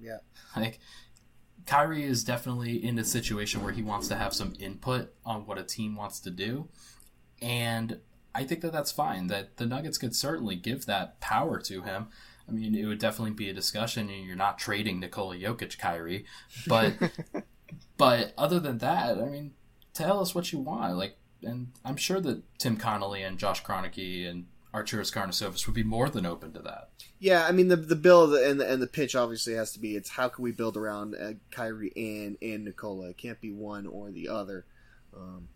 [0.00, 0.18] Yeah.
[0.56, 0.80] Like
[1.66, 5.58] Kyrie is definitely in a situation where he wants to have some input on what
[5.58, 6.68] a team wants to do,
[7.40, 8.00] and
[8.34, 9.28] I think that that's fine.
[9.28, 12.08] That the Nuggets could certainly give that power to him.
[12.48, 16.24] I mean, it would definitely be a discussion, and you're not trading Nikola Jokic, Kyrie,
[16.66, 16.94] but
[17.96, 19.52] but other than that, I mean,
[19.94, 20.96] tell us what you want.
[20.96, 25.82] Like, and I'm sure that Tim Connolly and Josh Kroenke and Arturas Karnisovas would be
[25.82, 26.90] more than open to that.
[27.18, 29.96] Yeah, I mean the the build and the and the pitch obviously has to be
[29.96, 33.10] it's how can we build around uh, Kyrie and and Nikola.
[33.10, 34.64] It can't be one or the other.
[35.16, 35.48] Um,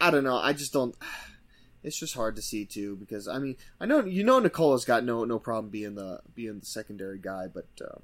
[0.00, 0.36] I don't know.
[0.36, 0.94] I just don't.
[1.82, 5.02] It's just hard to see too because I mean I know you know Nikola's got
[5.02, 8.02] no no problem being the being the secondary guy, but um,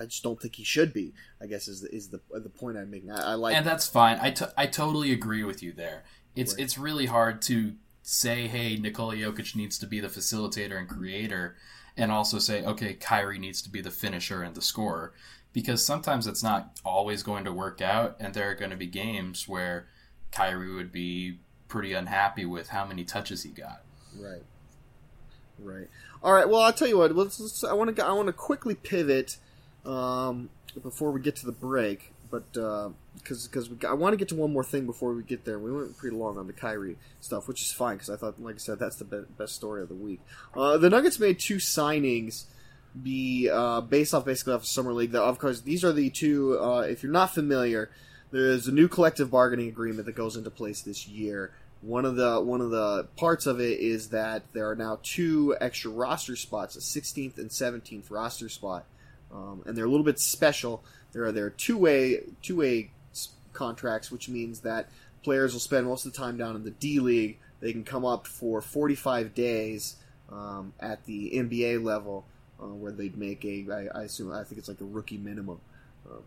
[0.00, 1.14] I just don't think he should be.
[1.40, 3.12] I guess is the, is the the point I'm making.
[3.12, 4.18] I, I like and that's fine.
[4.20, 6.02] I, t- I totally agree with you there.
[6.34, 6.64] It's Right.
[6.64, 11.56] it's really hard to say, hey, Nikola Jokic needs to be the facilitator and creator,
[11.96, 15.12] and also say, okay, Kyrie needs to be the finisher and the scorer,
[15.52, 18.86] because sometimes it's not always going to work out, and there are going to be
[18.86, 19.86] games where
[20.32, 21.38] Kyrie would be
[21.68, 23.82] pretty unhappy with how many touches he got.
[24.18, 24.42] Right.
[25.58, 25.88] Right.
[26.22, 26.48] All right.
[26.48, 27.14] Well, I'll tell you what.
[27.14, 27.38] Let's.
[27.38, 28.04] let's I want to.
[28.04, 29.36] I want to quickly pivot
[29.84, 30.50] um,
[30.82, 32.11] before we get to the break.
[32.32, 35.58] But because because I want to get to one more thing before we get there.
[35.58, 38.56] We went pretty long on the Kyrie stuff, which is fine because I thought, like
[38.56, 40.20] I said, that's the be- best story of the week.
[40.56, 42.46] Uh, the Nuggets made two signings,
[43.00, 45.12] be uh, based off basically off of summer league.
[45.12, 46.58] That of course these are the two.
[46.58, 47.90] Uh, if you're not familiar,
[48.30, 51.52] there's a new collective bargaining agreement that goes into place this year.
[51.82, 55.54] One of the one of the parts of it is that there are now two
[55.60, 58.86] extra roster spots, a 16th and 17th roster spot,
[59.32, 60.82] um, and they're a little bit special.
[61.12, 62.90] There are there two way two way
[63.52, 64.88] contracts, which means that
[65.22, 67.38] players will spend most of the time down in the D League.
[67.60, 69.96] They can come up for 45 days
[70.30, 72.24] um, at the NBA level,
[72.60, 75.60] uh, where they'd make a I, I assume I think it's like a rookie minimum.
[76.10, 76.22] Um,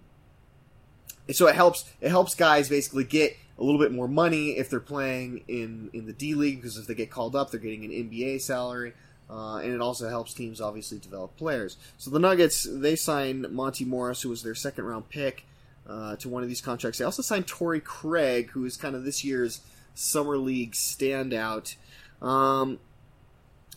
[1.32, 4.80] so it helps it helps guys basically get a little bit more money if they're
[4.80, 7.92] playing in in the D League because if they get called up, they're getting an
[7.92, 8.94] NBA salary.
[9.30, 11.78] Uh, and it also helps teams obviously develop players.
[11.98, 15.46] So the Nuggets they signed Monte Morris, who was their second round pick,
[15.88, 17.00] uh, to one of these contracts.
[17.00, 19.62] They also signed Torrey Craig, who is kind of this year's
[19.96, 21.76] summer league standout.
[22.22, 22.80] Um,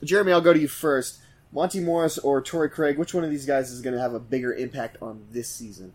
[0.03, 1.19] Jeremy, I'll go to you first.
[1.51, 4.21] Monte Morris or Torrey Craig, which one of these guys is going to have a
[4.21, 5.95] bigger impact on this season?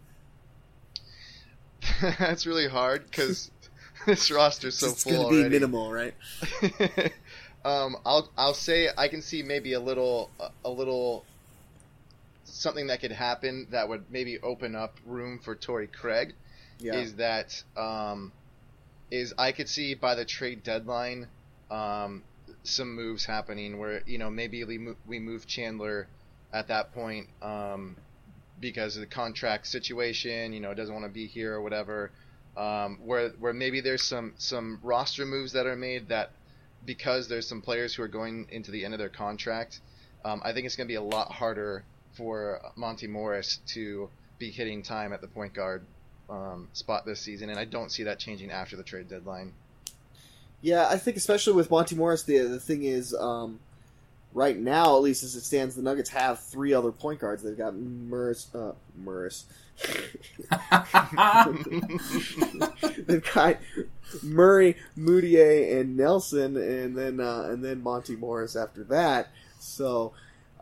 [2.02, 3.52] That's really hard because
[4.06, 5.50] this roster's so it's full going to be already.
[5.50, 6.13] minimal, right?
[7.65, 10.30] um, I'll I'll say I can see maybe a little
[10.63, 11.26] a, little
[12.43, 16.34] something that could happen that would maybe open up room for Torrey Craig.
[16.80, 16.95] Yeah.
[16.95, 18.34] Is that um,
[19.12, 21.28] is I could see by the trade deadline
[21.71, 22.23] um,
[22.63, 26.08] some moves happening where you know maybe we move, we move Chandler
[26.52, 27.95] at that point um,
[28.60, 30.52] because of the contract situation.
[30.52, 32.12] You know, doesn't want to be here or whatever.
[32.58, 36.32] Um, where where maybe there's some some roster moves that are made that
[36.86, 39.80] because there's some players who are going into the end of their contract.
[40.26, 44.52] Um, I think it's going to be a lot harder for Monte Morris to be
[44.52, 45.86] hitting time at the point guard
[46.30, 49.54] um, spot this season, and I don't see that changing after the trade deadline.
[50.62, 53.60] Yeah, I think especially with Monte Morris, the the thing is, um,
[54.34, 57.43] right now, at least as it stands, the Nuggets have three other point guards.
[57.43, 59.46] They've got Morris, uh, Morris.
[63.08, 63.58] They've got
[64.22, 69.30] Murray, Mudiay, and Nelson, and then uh, and then Monte Morris after that.
[69.60, 70.14] So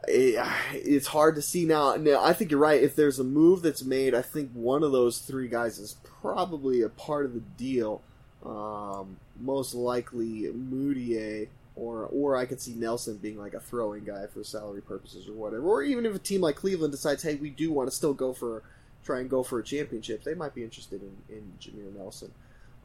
[0.07, 0.43] it,
[0.73, 1.95] it's hard to see now.
[1.95, 2.81] Now I think you're right.
[2.81, 6.81] If there's a move that's made, I think one of those three guys is probably
[6.81, 8.01] a part of the deal.
[8.45, 14.27] Um, most likely Mudiay, or or I could see Nelson being like a throwing guy
[14.27, 15.63] for salary purposes or whatever.
[15.63, 18.33] Or even if a team like Cleveland decides, hey, we do want to still go
[18.33, 18.63] for
[19.03, 22.31] try and go for a championship, they might be interested in, in Jameer Nelson.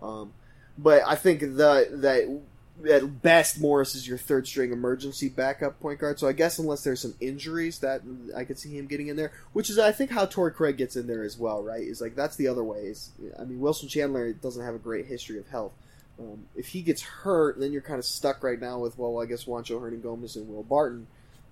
[0.03, 0.33] Um,
[0.79, 2.41] but I think the that
[2.85, 6.19] at best Morris is your third string emergency backup point guard.
[6.19, 8.03] So I guess unless there's some injuries that
[8.37, 10.97] I could see him getting in there, which is I think how Torrey Craig gets
[10.97, 11.83] in there as well, right?
[11.83, 12.81] Is like that's the other way.
[12.81, 15.73] Is I mean Wilson Chandler doesn't have a great history of health.
[16.19, 19.27] Um, if he gets hurt, then you're kind of stuck right now with well, I
[19.27, 21.07] guess Juancho Hernangomez and Will Barton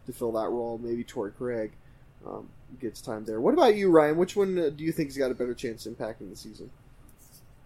[0.06, 0.78] to fill that role.
[0.82, 1.72] Maybe Torrey Craig
[2.26, 2.48] um,
[2.80, 3.40] gets time there.
[3.40, 4.16] What about you, Ryan?
[4.16, 6.70] Which one uh, do you think has got a better chance impacting the season?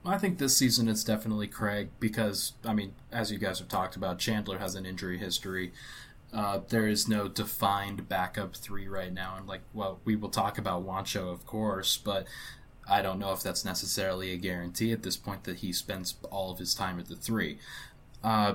[0.05, 3.97] I think this season it's definitely Craig because, I mean, as you guys have talked
[3.97, 5.73] about, Chandler has an injury history.
[6.33, 9.35] Uh, there is no defined backup three right now.
[9.37, 12.27] And, like, well, we will talk about Juancho, of course, but
[12.89, 16.51] I don't know if that's necessarily a guarantee at this point that he spends all
[16.51, 17.59] of his time at the three.
[18.23, 18.55] Uh,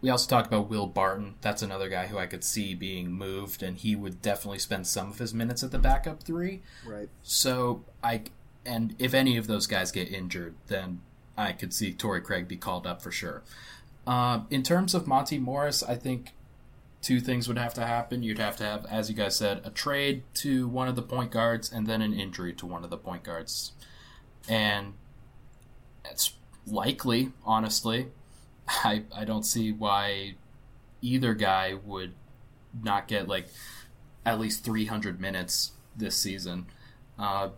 [0.00, 1.34] we also talked about Will Barton.
[1.40, 5.10] That's another guy who I could see being moved, and he would definitely spend some
[5.10, 6.62] of his minutes at the backup three.
[6.86, 7.08] Right.
[7.22, 8.22] So I
[8.64, 11.00] and if any of those guys get injured, then
[11.36, 13.42] I could see Torrey Craig be called up for sure.
[14.06, 16.32] Uh, in terms of Monte Morris, I think
[17.02, 18.22] two things would have to happen.
[18.22, 21.30] You'd have to have, as you guys said, a trade to one of the point
[21.30, 23.72] guards, and then an injury to one of the point guards,
[24.48, 24.94] and
[26.04, 26.34] it's
[26.66, 28.08] likely, honestly.
[28.68, 30.34] I I don't see why
[31.00, 32.12] either guy would
[32.82, 33.48] not get like
[34.24, 36.66] at least 300 minutes this season.
[37.18, 37.50] Uh,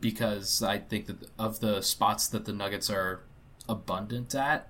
[0.00, 3.22] because I think that of the spots that the Nuggets are
[3.68, 4.68] abundant at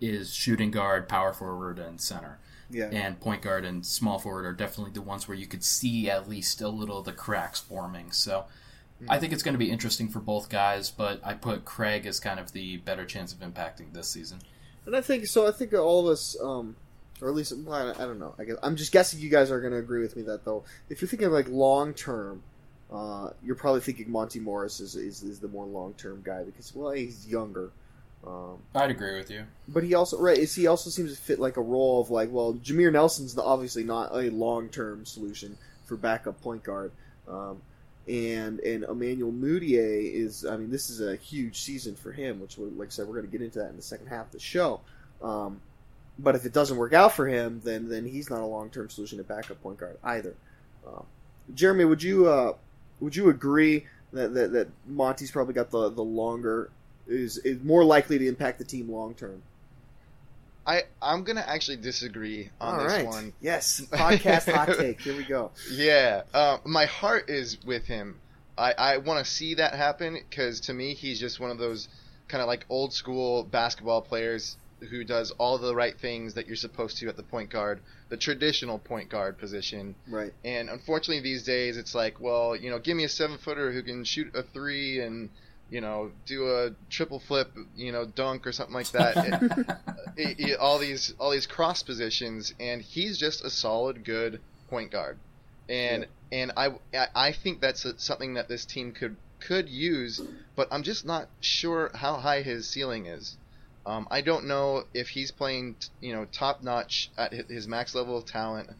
[0.00, 2.38] is shooting guard, power forward, and center.
[2.68, 2.90] Yeah.
[2.92, 6.28] And point guard and small forward are definitely the ones where you could see at
[6.28, 8.10] least a little of the cracks forming.
[8.10, 8.46] So
[9.08, 12.18] I think it's going to be interesting for both guys, but I put Craig as
[12.18, 14.40] kind of the better chance of impacting this season.
[14.86, 15.46] And I think so.
[15.46, 16.76] I think all of us, um,
[17.20, 18.34] or at least well, I, don't know.
[18.38, 20.64] I guess I'm just guessing you guys are going to agree with me that though,
[20.88, 22.42] if you're thinking of like long term,
[22.92, 26.74] uh, you're probably thinking Monte Morris is is, is the more long term guy because
[26.74, 27.72] well he's younger,
[28.26, 29.44] um, I'd agree with you.
[29.68, 32.30] but he also right is he also seems to fit like a role of like
[32.30, 36.92] well Jameer Nelson's obviously not a long term solution for backup point guard.
[37.28, 37.60] Um,
[38.08, 40.44] and and Emmanuel Mudiay is.
[40.44, 43.26] I mean, this is a huge season for him, which, like I said, we're going
[43.26, 44.80] to get into that in the second half of the show.
[45.22, 45.60] Um,
[46.18, 48.88] but if it doesn't work out for him, then then he's not a long term
[48.88, 50.34] solution at backup point guard either.
[50.86, 51.04] Um,
[51.54, 52.54] Jeremy, would you uh,
[53.00, 56.70] would you agree that, that that Monte's probably got the the longer
[57.06, 59.42] is is more likely to impact the team long term?
[60.66, 63.06] I I'm gonna actually disagree on All this right.
[63.06, 63.32] one.
[63.40, 65.00] Yes, podcast hot take.
[65.00, 65.52] Here we go.
[65.70, 68.20] Yeah, uh, my heart is with him.
[68.58, 71.88] I, I want to see that happen because to me he's just one of those
[72.28, 74.56] kind of like old school basketball players
[74.90, 78.16] who does all the right things that you're supposed to at the point guard, the
[78.16, 79.94] traditional point guard position.
[80.08, 80.32] Right.
[80.44, 83.82] And unfortunately these days it's like, well, you know, give me a seven footer who
[83.82, 85.30] can shoot a three and
[85.70, 89.80] you know do a triple flip, you know, dunk or something like that.
[90.16, 94.40] It- it- all these all these cross positions, and he's just a solid, good
[94.70, 95.18] point guard.
[95.68, 100.22] And and I I- I think that's a, something that this team could could use,
[100.54, 103.36] but I'm just not sure how high his ceiling is.
[103.84, 108.16] Um, I don't know if he's playing you know top notch at his max level
[108.16, 108.70] of talent.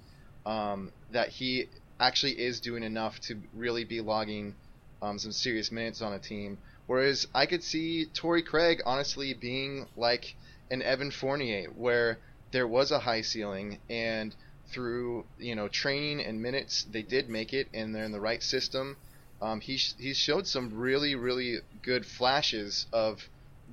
[0.46, 1.68] Um, that he
[2.00, 4.54] actually is doing enough to really be logging
[5.02, 6.56] um, some serious minutes on a team.
[6.86, 10.36] Whereas I could see Torrey Craig honestly being like
[10.70, 12.18] an Evan Fournier, where
[12.52, 14.34] there was a high ceiling, and
[14.68, 18.42] through you know training and minutes, they did make it, and they're in the right
[18.42, 18.96] system.
[19.42, 23.28] Um, he he showed some really really good flashes of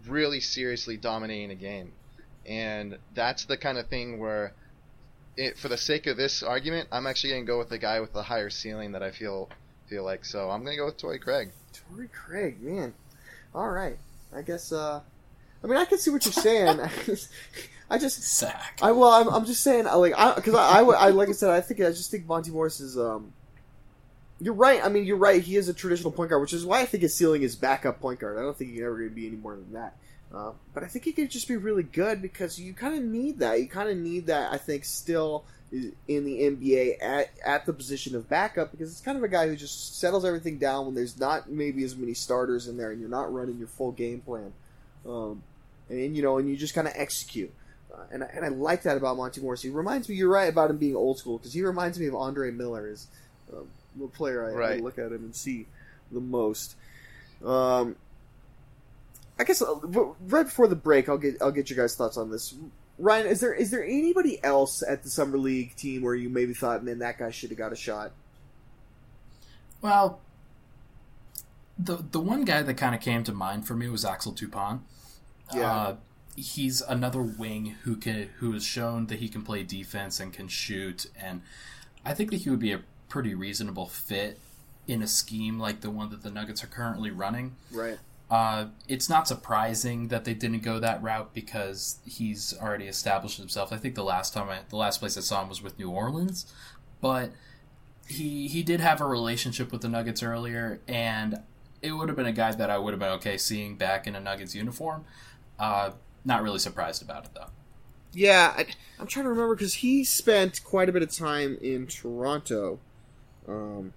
[0.08, 1.94] really seriously dominating a game,
[2.46, 4.54] and that's the kind of thing where,
[5.38, 8.14] it, for the sake of this argument, I'm actually gonna go with the guy with
[8.14, 9.50] the higher ceiling that I feel
[9.88, 10.26] feel like.
[10.26, 11.52] So I'm gonna go with Torrey Craig.
[11.74, 12.94] Torrey Craig, man.
[13.54, 13.98] All right.
[14.36, 14.72] I guess.
[14.72, 15.02] uh
[15.64, 16.80] I mean, I can see what you're saying.
[17.90, 18.54] I just, I.
[18.82, 21.34] I well, I'm, I'm just saying, I like, I because I, I, I, like I
[21.34, 22.98] said, I think I just think Monte Morris is.
[22.98, 23.32] um
[24.42, 24.84] You're right.
[24.84, 25.42] I mean, you're right.
[25.42, 28.00] He is a traditional point guard, which is why I think his ceiling is backup
[28.02, 28.38] point guard.
[28.38, 29.96] I don't think he's ever going to be any more than that.
[30.34, 33.40] Uh, but I think he could just be really good because you kind of need
[33.40, 33.60] that.
[33.62, 34.52] You kind of need that.
[34.52, 35.46] I think still
[36.08, 39.48] in the NBA at at the position of backup because it's kind of a guy
[39.48, 43.00] who just settles everything down when there's not maybe as many starters in there and
[43.00, 44.54] you're not running your full game plan.
[45.08, 45.42] Um,
[45.90, 47.52] and you know, and you just kind of execute.
[47.94, 49.62] Uh, and I, and I like that about Monte Morris.
[49.62, 50.16] He reminds me.
[50.16, 53.08] You're right about him being old school because he reminds me of Andre Miller is
[53.52, 55.66] um, the player I, I look at him and see
[56.12, 56.76] the most.
[57.44, 57.96] Um,
[59.40, 59.76] I guess uh,
[60.28, 62.54] right before the break, I'll get I'll get your guys' thoughts on this.
[63.04, 66.54] Ryan, is there is there anybody else at the summer league team where you maybe
[66.54, 68.14] thought, man, that guy should have got a shot?
[69.82, 70.22] Well,
[71.78, 74.80] the the one guy that kind of came to mind for me was Axel Toupane.
[75.54, 75.74] Yeah.
[75.74, 75.96] Uh,
[76.38, 80.48] he's another wing who can who has shown that he can play defense and can
[80.48, 81.42] shoot, and
[82.06, 84.40] I think that he would be a pretty reasonable fit
[84.88, 87.56] in a scheme like the one that the Nuggets are currently running.
[87.70, 87.98] Right.
[88.34, 93.72] Uh, it's not surprising that they didn't go that route because he's already established himself.
[93.72, 95.92] I think the last time I, the last place I saw him was with New
[95.92, 96.52] Orleans,
[97.00, 97.30] but
[98.08, 101.44] he he did have a relationship with the Nuggets earlier, and
[101.84, 104.16] it would have been a guy that I would have been okay seeing back in
[104.16, 105.06] a Nuggets uniform.
[105.60, 105.92] Uh,
[106.26, 107.52] not really surprised about it though.
[108.14, 108.66] Yeah, I,
[109.00, 112.80] I'm trying to remember because he spent quite a bit of time in Toronto,
[113.48, 113.94] um,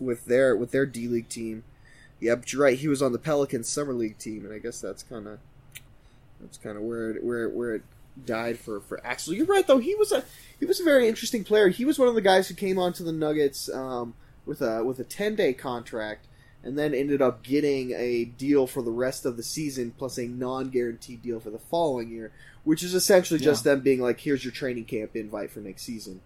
[0.00, 1.62] with their with their D League team.
[2.20, 2.78] Yeah, but you're right.
[2.78, 5.38] He was on the Pelicans summer league team, and I guess that's kind of
[6.40, 7.82] that's kind of where it, where it, where it
[8.24, 9.34] died for for Axel.
[9.34, 9.78] You're right though.
[9.78, 10.24] He was a
[10.58, 11.68] he was a very interesting player.
[11.68, 14.14] He was one of the guys who came onto the Nuggets um,
[14.46, 16.26] with a with a 10 day contract,
[16.64, 20.26] and then ended up getting a deal for the rest of the season plus a
[20.26, 22.32] non guaranteed deal for the following year,
[22.64, 26.20] which is essentially just them being like, "Here's your training camp invite for next season."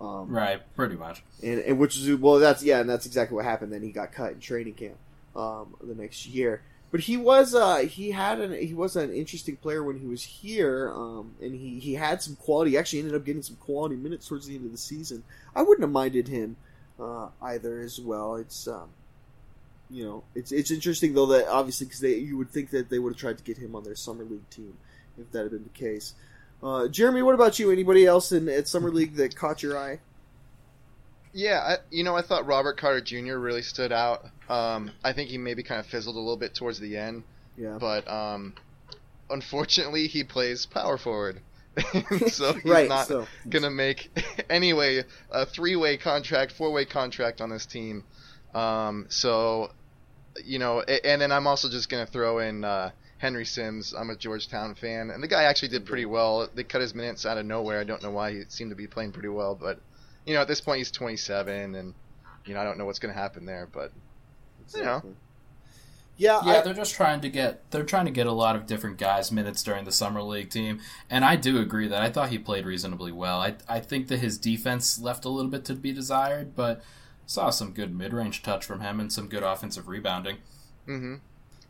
[0.00, 1.22] Um, Right, pretty much.
[1.44, 4.10] and, and which is well that's yeah and that's exactly what happened then he got
[4.10, 4.96] cut in training camp
[5.36, 6.62] um, the next year.
[6.90, 10.22] But he was uh, he had an he was an interesting player when he was
[10.22, 14.28] here um, and he, he had some quality actually ended up getting some quality minutes
[14.28, 15.24] towards the end of the season.
[15.56, 16.56] I wouldn't have minded him
[17.00, 18.36] uh, either as well.
[18.36, 18.90] It's um,
[19.88, 22.98] you know it's it's interesting though that obviously because they you would think that they
[22.98, 24.76] would have tried to get him on their summer league team
[25.18, 26.12] if that had been the case.
[26.62, 27.70] Uh, Jeremy what about you?
[27.70, 30.00] Anybody else in at summer league that caught your eye
[31.32, 33.36] Yeah, I, you know, I thought Robert Carter Jr.
[33.36, 34.24] really stood out.
[34.48, 37.24] Um, I think he maybe kind of fizzled a little bit towards the end,
[37.56, 38.54] yeah but um,
[39.30, 41.40] unfortunately, he plays power forward,
[42.28, 44.10] so he's right not so gonna make
[44.50, 48.04] anyway a three-way contract, four-way contract on this team.
[48.54, 49.70] Um, so,
[50.44, 53.94] you know, and then I'm also just gonna throw in uh, Henry Sims.
[53.96, 56.48] I'm a Georgetown fan, and the guy actually did pretty well.
[56.54, 57.80] They cut his minutes out of nowhere.
[57.80, 59.80] I don't know why he seemed to be playing pretty well, but
[60.26, 61.94] you know, at this point he's 27, and
[62.46, 63.92] you know, I don't know what's going to happen there, but
[64.74, 65.02] you know,
[66.16, 68.66] Yeah, Yeah, I, they're just trying to get they're trying to get a lot of
[68.66, 72.28] different guys minutes during the summer league team, and I do agree that I thought
[72.30, 73.40] he played reasonably well.
[73.40, 76.82] I I think that his defense left a little bit to be desired, but
[77.26, 80.36] saw some good mid range touch from him and some good offensive rebounding.
[80.86, 81.14] Mm-hmm.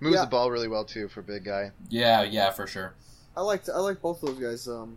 [0.01, 0.25] moves Yeah.
[0.25, 1.71] the ball really well too for big guy.
[1.89, 2.95] Yeah, yeah, for sure.
[3.37, 4.69] I liked I like both of those guys.
[4.69, 4.97] Um, th-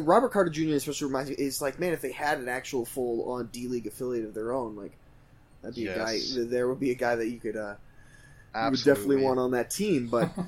[0.00, 0.74] Robert Carter Jr.
[0.74, 3.86] especially reminds me is like man, if they had an actual full on D League
[3.86, 4.92] affiliate of their own, like
[5.62, 6.18] that'd be a guy.
[6.36, 7.74] There would be a guy that you could uh,
[8.54, 10.08] you would definitely want on that team.
[10.08, 10.30] But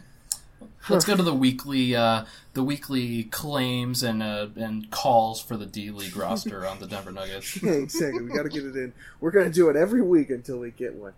[0.88, 2.24] Let's go to the weekly uh,
[2.54, 7.10] the weekly claims and uh, and calls for the D League roster on the Denver
[7.10, 7.60] Nuggets.
[7.62, 8.92] yeah, exactly, we got to get it in.
[9.20, 11.12] We're gonna do it every week until we get one.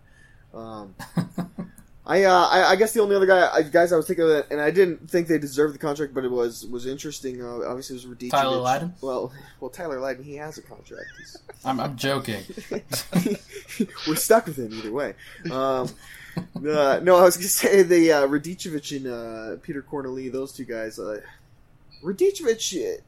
[0.53, 0.95] Um,
[2.09, 4.43] I, uh, I I guess the only other guy I, guys I was thinking of,
[4.49, 7.45] and I didn't think they deserved the contract, but it was was interesting.
[7.45, 8.31] Uh, obviously, it was Radicevic.
[8.31, 8.93] Tyler Lydon?
[8.99, 11.05] Well, well, Tyler Lydon, he has a contract.
[11.65, 12.41] I'm, I'm joking.
[14.07, 15.13] We're stuck with him either way.
[15.51, 15.87] Um,
[16.55, 20.51] uh, no, I was going to say the uh, Radicevic and uh, Peter Cornelie, those
[20.51, 20.97] two guys.
[20.97, 21.21] Uh,
[22.03, 23.01] Radicevic, uh,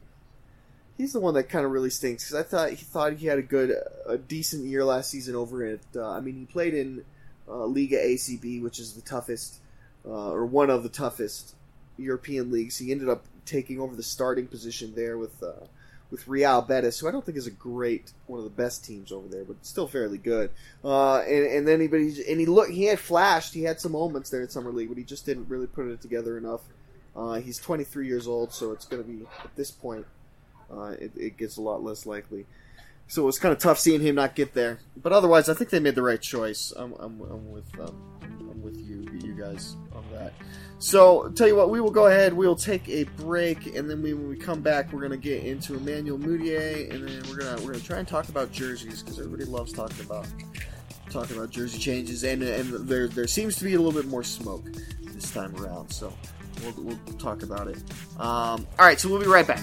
[0.96, 3.38] he's the one that kind of really stinks because I thought he thought he had
[3.38, 3.74] a good,
[4.06, 5.80] a decent year last season over at.
[5.96, 7.04] Uh, I mean, he played in
[7.48, 9.60] uh, Liga ACB, which is the toughest,
[10.06, 11.54] uh, or one of the toughest
[11.98, 12.78] European leagues.
[12.78, 15.42] He ended up taking over the starting position there with.
[15.42, 15.66] Uh,
[16.12, 19.10] with Real Betis, who I don't think is a great one of the best teams
[19.10, 20.50] over there, but still fairly good.
[20.84, 23.80] Uh, and, and then he, but he, and he looked, he had flashed, he had
[23.80, 26.60] some moments there in summer league, but he just didn't really put it together enough.
[27.16, 30.06] Uh, he's 23 years old, so it's going to be at this point,
[30.70, 32.44] uh, it, it gets a lot less likely.
[33.08, 35.70] So it was kind of tough seeing him not get there, but otherwise, I think
[35.70, 36.72] they made the right choice.
[36.74, 40.32] I'm, I'm, I'm with um, I'm with you, you guys on that.
[40.78, 42.32] So, tell you what, we will go ahead.
[42.32, 45.44] We will take a break, and then we, when we come back, we're gonna get
[45.44, 49.18] into Emmanuel Mudiay, and then we're gonna we're gonna try and talk about jerseys because
[49.18, 50.26] everybody loves talking about
[51.08, 54.24] talking about jersey changes, and and there there seems to be a little bit more
[54.24, 54.64] smoke
[55.02, 55.90] this time around.
[55.90, 56.12] So,
[56.64, 57.78] we'll we'll talk about it.
[58.18, 59.62] Um, all right, so we'll be right back.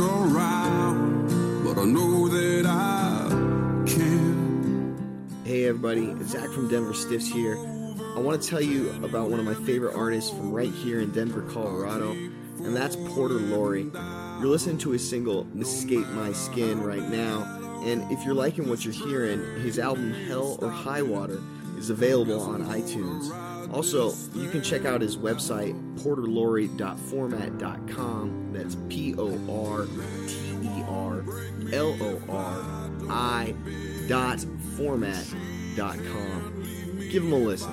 [0.00, 3.28] around, but I know that I
[3.86, 4.98] can't.
[5.44, 7.56] Hey everybody, it's Zach from Denver Stiffs here.
[8.14, 11.12] I want to tell you about one of my favorite artists from right here in
[11.12, 13.90] Denver, Colorado, and that's Porter Lori.
[14.40, 17.42] You're listening to his single Escape My Skin right now,
[17.84, 21.40] and if you're liking what you're hearing, his album Hell or High Water
[21.78, 23.30] is available on iTunes.
[23.72, 28.50] Also, you can check out his website, porterlori.format.com.
[28.52, 29.86] That's P O R
[30.26, 31.24] T E R
[31.72, 32.64] L O R
[33.10, 33.54] I
[34.08, 34.40] dot
[34.76, 36.52] format.com.
[37.10, 37.72] Give him a listen.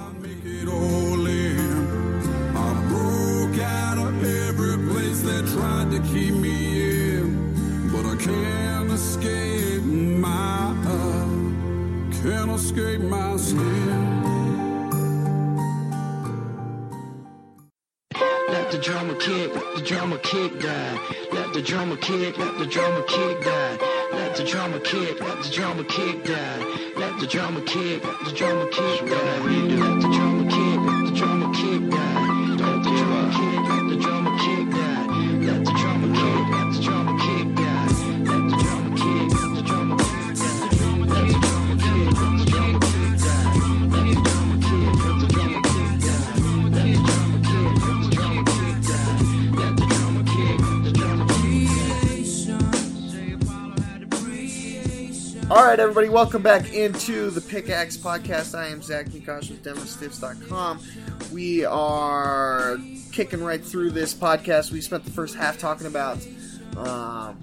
[18.73, 20.99] The drama kick, let the drama kick die.
[21.31, 23.77] Let the drama kick, let the drama kick die.
[24.11, 26.59] Let the drama kick, let the drama kick die.
[26.97, 29.39] Let the drama kick, let the drama kick die.
[29.43, 30.32] Let the drama
[55.53, 58.57] All right, everybody, welcome back into the Pickaxe Podcast.
[58.57, 60.79] I am Zach Mikash with DenverStiffs.com.
[61.31, 62.79] We are
[63.11, 64.71] kicking right through this podcast.
[64.71, 66.17] We spent the first half talking about
[66.75, 67.37] um,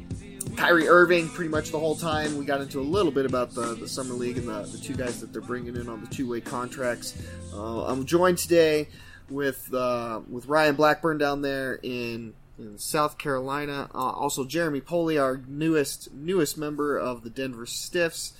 [0.57, 2.37] Kyrie Irving pretty much the whole time.
[2.37, 4.95] We got into a little bit about the, the Summer League and the, the two
[4.95, 7.17] guys that they're bringing in on the two way contracts.
[7.55, 8.89] Uh, I'm joined today
[9.29, 13.91] with uh, with Ryan Blackburn down there in in South Carolina.
[13.95, 18.33] Uh, also, Jeremy Poley, our newest newest member of the Denver Stiffs,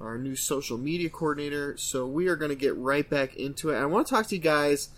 [0.00, 1.76] our new social media coordinator.
[1.76, 3.76] So we are going to get right back into it.
[3.76, 4.88] I want to talk to you guys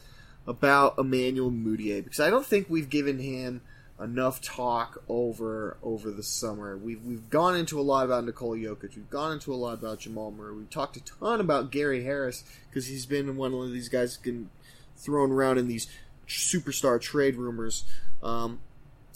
[0.47, 3.63] about Emmanuel Mudiay because I don't think we've given him
[4.01, 6.77] enough talk over over the summer.
[6.77, 8.97] We've we've gone into a lot about Nikola Jokic.
[8.97, 10.55] We've gone into a lot about Jamal Murray.
[10.55, 14.51] We've talked a ton about Gary Harris because he's been one of these guys getting
[14.97, 15.89] thrown around in these
[16.29, 17.85] superstar trade rumors.
[18.23, 18.61] Um,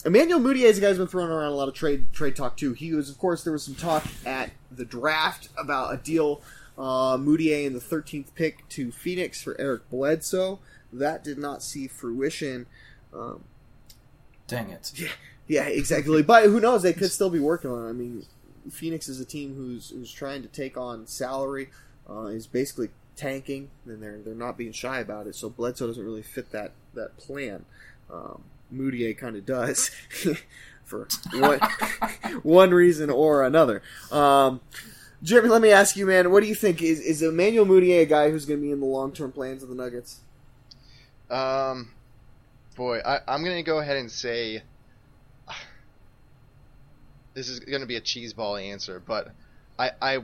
[0.05, 2.57] Emmanuel Mudiay is a guy who's been throwing around a lot of trade trade talk
[2.57, 2.73] too.
[2.73, 6.41] He was, of course, there was some talk at the draft about a deal,
[6.77, 10.59] uh, Mudiay in the 13th pick to Phoenix for Eric Bledsoe.
[10.91, 12.65] That did not see fruition.
[13.13, 13.43] Um,
[14.47, 14.91] Dang it.
[15.47, 16.23] yeah, exactly.
[16.23, 16.81] but who knows?
[16.81, 17.89] They could still be working on it.
[17.89, 18.25] I mean,
[18.69, 21.69] Phoenix is a team who's who's trying to take on salary,
[22.09, 25.35] uh, is basically tanking, and they're they're not being shy about it.
[25.35, 27.65] So Bledsoe doesn't really fit that that plan.
[28.09, 28.43] Um,
[28.73, 29.89] Mudiay kind of does,
[30.83, 31.59] for one
[32.43, 33.81] one reason or another.
[34.11, 34.61] Um,
[35.23, 36.81] Jeremy, let me ask you, man, what do you think?
[36.81, 39.63] Is is Emmanuel Mudiay a guy who's going to be in the long term plans
[39.63, 40.21] of the Nuggets?
[41.29, 41.91] Um,
[42.75, 44.63] boy, I, I'm gonna go ahead and say
[47.33, 49.31] this is gonna be a cheeseball answer, but
[49.77, 50.19] I I,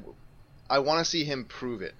[0.70, 1.96] I want to see him prove it.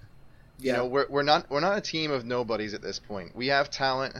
[0.60, 3.34] You know, we're we're not we're not a team of nobodies at this point.
[3.36, 4.16] We have talent,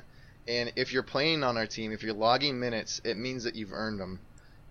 [0.48, 3.72] and if you're playing on our team, if you're logging minutes, it means that you've
[3.72, 4.20] earned them.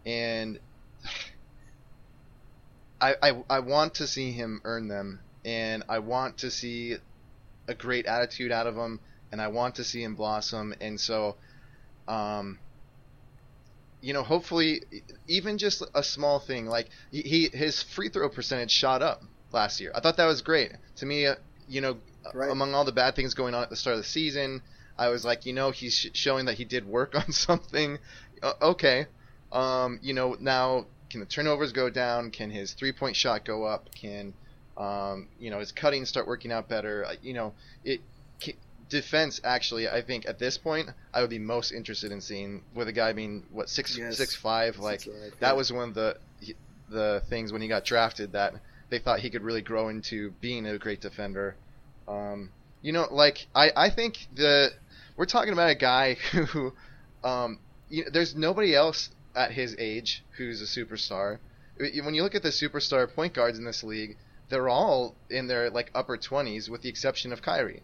[0.05, 0.59] And
[3.01, 6.95] I I, I want to see him earn them, and I want to see
[7.67, 8.99] a great attitude out of him,
[9.32, 10.73] and I want to see him blossom.
[10.82, 11.38] And so,
[12.07, 12.59] um,
[14.01, 14.82] you know, hopefully,
[15.28, 19.21] even just a small thing like he, his free throw percentage shot up
[19.51, 19.91] last year.
[19.95, 20.71] I thought that was great.
[20.97, 21.36] To me, uh,
[21.67, 21.97] you know,
[22.34, 22.51] Right.
[22.51, 24.61] among all the bad things going on at the start of the season,
[24.98, 28.00] I was like, you know, he's sh- showing that he did work on something.
[28.41, 29.06] Uh, okay,
[29.52, 32.32] um, you know, now can the turnovers go down?
[32.32, 33.89] Can his three point shot go up?
[33.95, 34.34] Can
[34.78, 37.06] um, you know his cutting start working out better?
[37.06, 38.02] Uh, You know, it
[38.41, 38.56] ca
[38.89, 39.88] defense actually.
[39.89, 43.14] I think at this point, I would be most interested in seeing with a guy
[43.14, 44.18] being what six Yes.
[44.18, 44.78] six five.
[44.80, 45.48] Like Six five, yeah.
[45.48, 46.18] that was one of the
[46.89, 48.54] the things when he got drafted that
[48.89, 51.56] they thought he could really grow into being a great defender.
[52.08, 52.50] Um,
[52.82, 54.72] you know, like I, I think the
[55.18, 56.74] we're talking about a guy who,
[57.24, 57.59] um,
[57.89, 61.39] you there's nobody else at his age who's a superstar.
[61.78, 64.18] When you look at the superstar point guards in this league,
[64.49, 67.84] they're all in their like upper 20s, with the exception of Kyrie.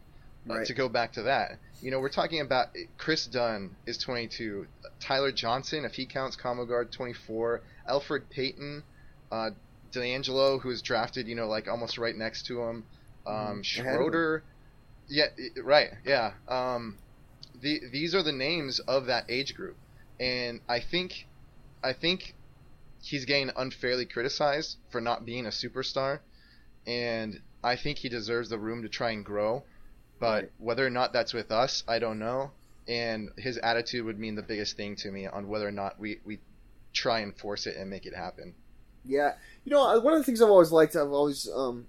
[0.49, 0.67] Uh, Right.
[0.67, 2.67] to go back to that, you know, we're talking about
[2.97, 4.67] Kris Dunn is 22,
[4.99, 8.83] Tyler Johnson, if he counts combo guard, 24, Elfrid Payton,
[9.31, 9.51] uh,
[9.93, 12.83] D'Angelo, who was drafted, you know, like almost right next to him,
[13.25, 13.51] um, Mhm.
[13.51, 13.63] Him.
[13.63, 14.43] Schroeder,
[15.07, 15.27] yeah,
[15.63, 16.33] right, yeah.
[16.49, 16.97] Um,
[17.61, 19.77] the, these are the names of that age group,
[20.19, 21.27] and I think,
[21.83, 22.35] I think
[23.01, 26.19] he's getting unfairly criticized for not being a superstar,
[26.87, 29.63] and I think he deserves the room to try and grow.
[30.19, 30.51] But Right.
[30.57, 32.51] whether or not that's with us, I don't know.
[32.87, 36.19] And his attitude would mean the biggest thing to me on whether or not we,
[36.23, 36.39] we
[36.93, 38.55] try and force it and make it happen.
[39.05, 39.33] Yeah,
[39.65, 41.87] you know, one of the things I've always liked, I've always um,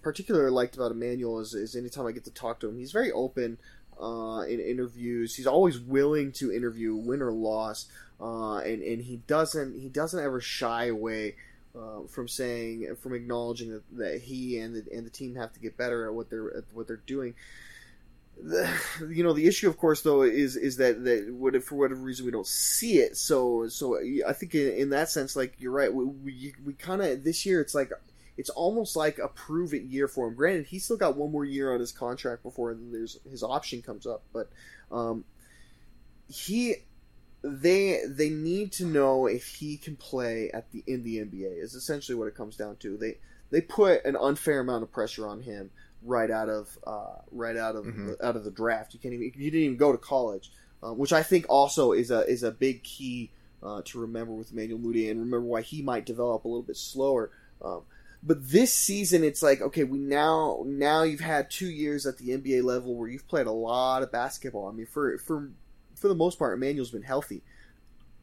[0.00, 3.10] particularly liked about Emmanuel is, is anytime I get to talk to him, he's very
[3.10, 3.58] open
[4.00, 5.34] uh, in interviews.
[5.34, 7.86] He's always willing to interview, win or loss,
[8.20, 11.36] uh, and and he doesn't he doesn't ever shy away.
[11.74, 15.58] Uh, from saying, from acknowledging that, that he and the, and the team have to
[15.58, 17.32] get better at what they're at what they're doing.
[18.42, 18.68] The,
[19.08, 22.26] you know, the issue, of course, though, is is that that what for whatever reason
[22.26, 23.16] we don't see it.
[23.16, 25.90] So, so I think in, in that sense, like you're right.
[25.92, 27.90] We we, we kind of this year, it's like
[28.36, 30.34] it's almost like a prove it year for him.
[30.34, 34.06] Granted, he's still got one more year on his contract before there's his option comes
[34.06, 34.48] up, but
[34.90, 35.24] um,
[36.28, 36.76] he
[37.42, 41.74] they they need to know if he can play at the in the NBA is
[41.74, 42.96] essentially what it comes down to.
[42.96, 43.18] They
[43.50, 45.70] they put an unfair amount of pressure on him
[46.02, 48.16] right out of uh, right out of Mhm.
[48.22, 48.94] out of the draft.
[48.94, 50.50] You can't even you didn't even go to college,
[50.82, 53.30] uh, which I think also is a is a big key
[53.62, 56.76] uh, to remember with Emmanuel Mudiay and remember why he might develop a little bit
[56.76, 57.30] slower.
[57.60, 57.82] Um,
[58.22, 62.30] but this season, it's like okay, we now now you've had two years at the
[62.30, 64.68] NBA level where you've played a lot of basketball.
[64.68, 65.50] I mean, for for
[65.96, 67.42] for the most part, Emmanuel's been healthy.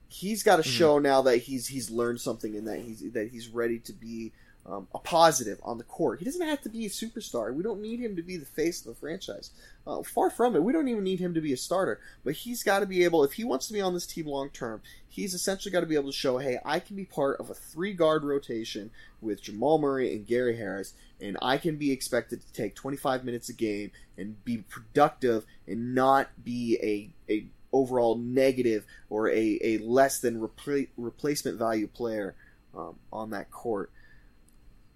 [0.07, 0.65] He's got to Mhm.
[0.77, 4.31] show now that he's he's learned something and that he's that he's ready to be
[4.69, 6.19] um, a positive on the court.
[6.19, 7.53] He doesn't have to be a superstar.
[7.53, 9.51] We don't need him to be the face of the franchise.
[9.87, 10.63] Uh, far from it.
[10.63, 11.99] We don't even need him to be a starter.
[12.23, 14.49] But he's got to be able, if he wants to be on this team long
[14.49, 17.49] term, he's essentially got to be able to show, hey, I can be part of
[17.49, 18.91] a three guard rotation
[19.21, 23.49] with Jamal Murray and Gary Harris, and I can be expected to take 25 minutes
[23.49, 29.77] a game and be productive and not be a, a overall negative or a, a
[29.79, 32.35] less than repla- replacement value player
[32.75, 33.91] um, on that court.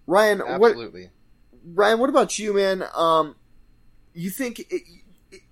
[0.06, 0.76] Ryan, what
[1.64, 2.84] Ryan, what about you, man?
[2.94, 3.36] Um,
[4.12, 4.78] you think i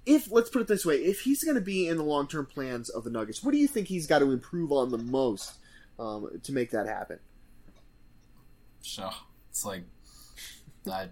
[0.05, 2.46] if let's put it this way, if he's going to be in the long term
[2.46, 5.55] plans of the Nuggets, what do you think he's got to improve on the most
[5.98, 7.18] um, to make that happen?
[8.80, 9.11] So
[9.50, 9.82] it's like
[10.90, 11.09] I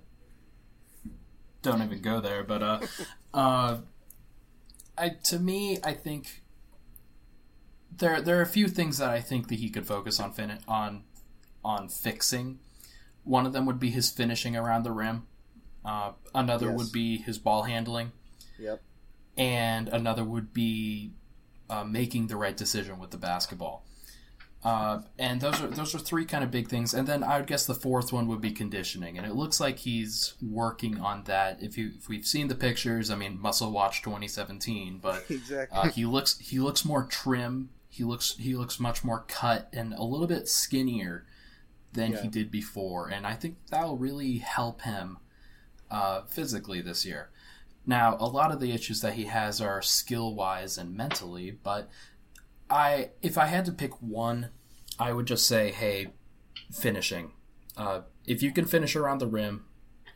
[1.63, 2.81] don't even go there, but uh,
[3.33, 3.79] uh,
[4.99, 6.43] I to me, I think
[7.97, 10.59] there there are a few things that I think that he could focus on fin-
[10.67, 11.05] on
[11.65, 12.59] on fixing.
[13.25, 15.27] One of them would be his finishing around the rim.
[15.85, 16.77] Uh, another Yes.
[16.79, 18.13] would be his ball handling,
[18.59, 18.83] Yep.
[19.37, 21.13] and another would be
[21.71, 23.85] uh, making the right decision with the basketball.
[24.63, 26.93] Uh, and those are those are three kind of big things.
[26.93, 29.79] And then I would guess the fourth one would be conditioning, and it looks like
[29.79, 31.63] he's working on that.
[31.63, 35.79] If you if we've seen the pictures, I mean, Muscle Watch 2017, but Exactly.
[35.79, 37.71] uh, he looks he looks more trim.
[37.89, 41.25] He looks he looks much more cut and a little bit skinnier
[41.93, 42.23] than Yeah.
[42.23, 45.19] he did before, and I think that'll really help him
[45.91, 47.31] uh, physically this year.
[47.87, 51.89] Now, a lot of the issues that he has are skill wise and mentally, but
[52.69, 54.51] I if I had to pick one,
[54.99, 56.09] I would just say, hey,
[56.73, 57.33] finishing.
[57.77, 59.65] Uh, if you can finish around the rim,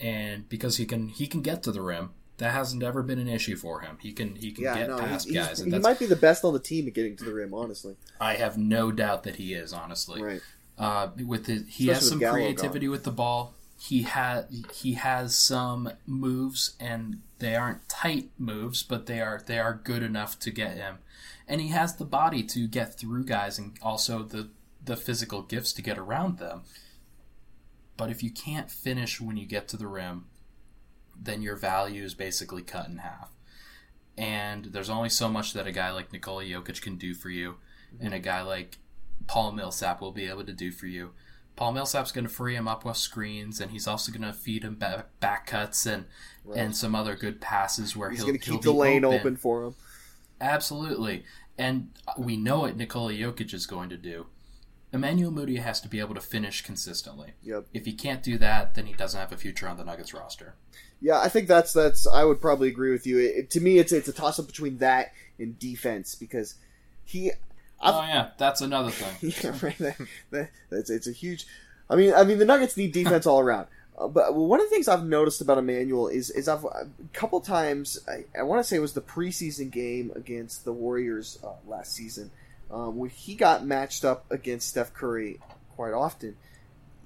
[0.01, 3.29] and because he can he can get to the rim, that hasn't ever been an
[3.29, 3.97] issue for him.
[4.01, 5.99] He can he can yeah, get no, past he's, he's- guys, he and that's, might
[5.99, 7.55] be the best on the team at getting to the rim.
[7.55, 9.73] Honestly, I have no doubt that he is.
[9.73, 10.41] Honestly, right?
[10.79, 13.55] Uh, with his, he Especially has some creativity with the ball.
[13.79, 19.59] He had he has some moves, and they aren't tight moves, but they are they
[19.59, 20.99] are good enough to get him.
[21.47, 24.49] And he has the body to get through guys, and also the
[24.85, 26.63] the physical gifts to get around them.
[27.97, 30.27] But if you can't finish when you get to the rim,
[31.21, 33.31] then your value is basically cut in half.
[34.17, 37.57] And there's only so much that a guy like Nikola Jokic can do for you,
[38.01, 38.79] and a guy like
[39.27, 41.11] Paul Millsap will be able to do for you.
[41.57, 44.65] Paul Millsap's going to free him up with screens, and he's also going to feed
[44.65, 46.07] him back, back cuts and
[46.55, 49.19] and some other good passes where He's he'll going to keep the lane open.
[49.21, 49.75] open for him.
[50.41, 51.25] Absolutely.
[51.57, 54.27] And we know what Nikola Jokic is going to do.
[54.93, 57.33] Emmanuel Mudiay has to be able to finish consistently.
[57.43, 57.67] Yep.
[57.73, 60.55] If he can't do that, then he doesn't have a future on the Nuggets roster.
[61.01, 62.07] Yeah, I think that's that's.
[62.07, 63.19] I would probably agree with you.
[63.19, 66.55] It, to me, it's it's a toss up between that and defense because
[67.05, 67.33] he.
[67.81, 69.33] I've- oh yeah, that's another thing.
[69.43, 69.79] yeah, right.
[69.79, 69.97] That,
[70.31, 71.47] that, that's it's a huge.
[71.91, 73.67] I mean, I mean, the Nuggets need defense all around.
[73.97, 77.41] Uh, but one of the things I've noticed about Emmanuel is is I've a couple
[77.41, 81.51] times I, I want to say it was the preseason game against the Warriors uh,
[81.65, 82.33] last season
[82.73, 85.39] um, when he got matched up against Steph Curry
[85.77, 86.35] quite often.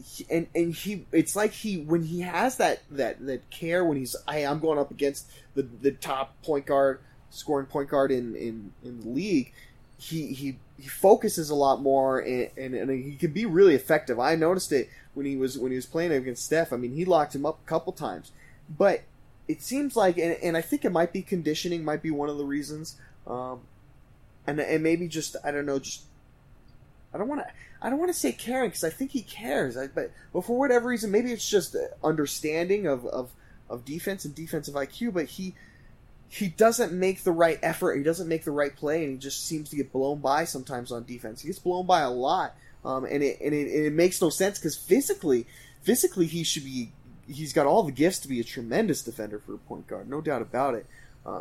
[0.02, 3.98] He, and and he it's like he when he has that that that care when
[3.98, 8.34] he's hey I'm going up against the the top point guard scoring point guard in
[8.34, 9.52] in in the league
[9.98, 14.18] he he he focuses a lot more and, and, and he can be really effective.
[14.18, 16.72] I noticed it when he was when he was playing against Steph.
[16.72, 18.30] I mean, he locked him up a couple times,
[18.68, 19.02] but
[19.48, 22.38] it seems like and, and I think it might be conditioning might be one of
[22.38, 22.96] the reasons,
[23.26, 23.60] um,
[24.46, 26.04] and and maybe just I don't know just
[27.12, 27.46] I don't want to
[27.82, 29.76] I don't want to say caring because I think he cares.
[29.76, 31.74] I, but but for whatever reason, maybe it's just
[32.04, 33.32] understanding of of
[33.68, 35.12] of defense and defensive IQ.
[35.14, 35.54] But he
[36.28, 37.96] he doesn't make the right effort.
[37.96, 40.92] He doesn't make the right play, and he just seems to get blown by sometimes
[40.92, 41.40] on defense.
[41.40, 42.54] He gets blown by a lot,
[42.84, 45.46] um, and it and it, and it makes no sense because physically,
[45.82, 46.92] physically he should be.
[47.26, 50.20] He's got all the gifts to be a tremendous defender for a point guard, no
[50.22, 50.86] doubt about it.
[51.26, 51.40] Uh,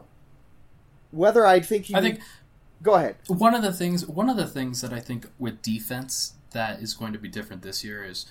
[1.12, 2.20] whether I think he, I think
[2.82, 3.16] go ahead.
[3.28, 6.94] one of the things one of the things that I think with defense that is
[6.94, 8.26] going to be different this year is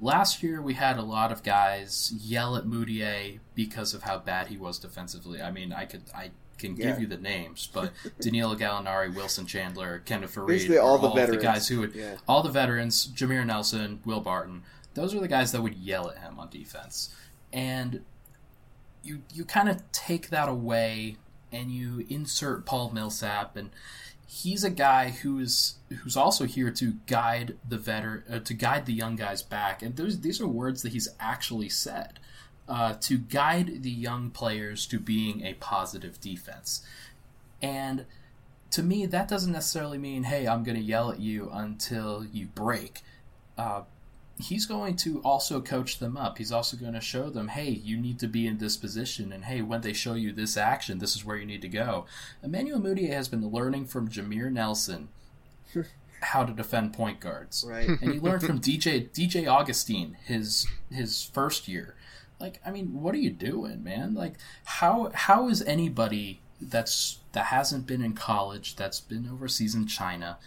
[0.00, 4.48] last year we had a lot of guys yell at Mudiay because of how bad
[4.48, 5.40] he was defensively.
[5.42, 6.86] I mean, I could I can Yeah.
[6.92, 11.42] give you the names, but Danilo Gallinari, Wilson Chandler, Kenneth Faried, Basically all the veterans.
[11.42, 12.16] guys who would Yeah.
[12.26, 14.62] all the veterans, Jameer Nelson, Will Barton,
[14.94, 17.14] those are the guys that would yell at him on defense.
[17.52, 18.04] And
[19.02, 21.16] you you kind of take that away
[21.52, 23.70] and you insert Paul Millsap and
[24.26, 28.92] he's a guy who's who's also here to guide the veteran uh, to guide the
[28.92, 29.82] young guys back.
[29.82, 32.18] And those these are words that he's actually said
[32.68, 36.84] uh, to guide the young players to being a positive defense.
[37.62, 38.04] And
[38.70, 42.46] to me that doesn't necessarily mean hey i'm going to yell at you until you
[42.46, 43.02] break.
[43.56, 43.82] Uh,
[44.40, 46.38] he's going to also coach them up.
[46.38, 49.44] He's also going to show them, hey, you need to be in this position, and
[49.44, 52.04] hey, when they show you this action, this is where you need to go.
[52.42, 55.08] Emmanuel Mudiay has been learning from Jameer Nelson
[56.20, 57.88] how to defend point guards, Right.
[57.88, 61.94] and he learned from DJ DJ Augustin his his first year.
[62.40, 64.14] Like, I mean, what are you doing, man?
[64.14, 64.34] Like,
[64.64, 70.38] how how is anybody that's that hasn't been in college, that's been overseas in China,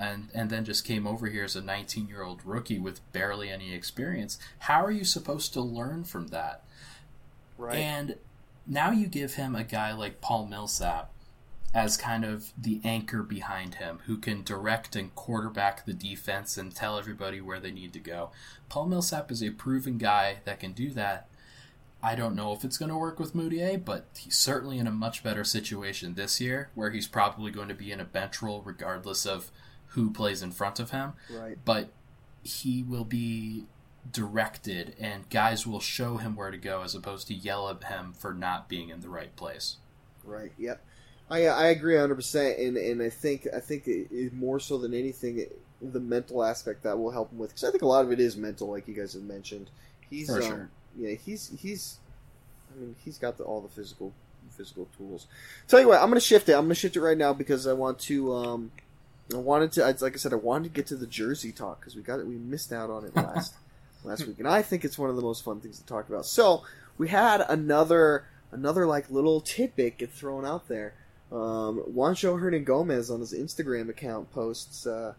[0.00, 3.50] and and then just came over here as a 19 year old rookie with barely
[3.50, 4.38] any experience.
[4.60, 6.64] How are you supposed to learn from that?
[7.58, 7.76] Right.
[7.76, 8.16] And
[8.66, 11.12] now you give him a guy like Paul Millsap
[11.72, 16.74] as kind of the anchor behind him who can direct and quarterback the defense and
[16.74, 18.30] tell everybody where they need to go.
[18.68, 21.28] Paul Millsap is a proven guy that can do that.
[22.02, 24.92] I don't know if it's going to work with Mudiay, but he's certainly in a
[24.92, 28.62] much better situation this year where he's probably going to be in a bench role
[28.64, 29.50] regardless of
[29.90, 31.12] who plays in front of him.
[31.30, 31.58] Right.
[31.64, 31.90] But
[32.42, 33.64] he will be
[34.10, 38.12] directed and guys will show him where to go as opposed to yell at him
[38.12, 39.76] for not being in the right place.
[40.24, 40.52] Right.
[40.58, 40.80] Yep.
[41.30, 44.94] I I agree 100, percent and and I think I think it, more so than
[44.94, 45.44] anything,
[45.80, 48.18] the mental aspect that will help him with because I think a lot of it
[48.18, 49.70] is mental, like you guys have mentioned.
[50.08, 50.70] He's For um, sure.
[50.98, 51.98] yeah he's he's
[52.74, 54.12] I mean he's got the, all the physical
[54.50, 55.26] physical tools.
[55.68, 56.52] Tell you what, I'm gonna shift it.
[56.54, 58.32] I'm gonna shift it right now because I want to.
[58.34, 58.72] um
[59.32, 61.94] I wanted to, like I said, I wanted to get to the jersey talk because
[61.96, 62.26] we got it.
[62.26, 63.54] We missed out on it last
[64.04, 66.26] last week, and I think it's one of the most fun things to talk about.
[66.26, 66.62] So
[66.98, 70.94] we had another another like little tidbit get thrown out there.
[71.32, 75.14] Um, Juancho Hernangomez on his Instagram account posts uh,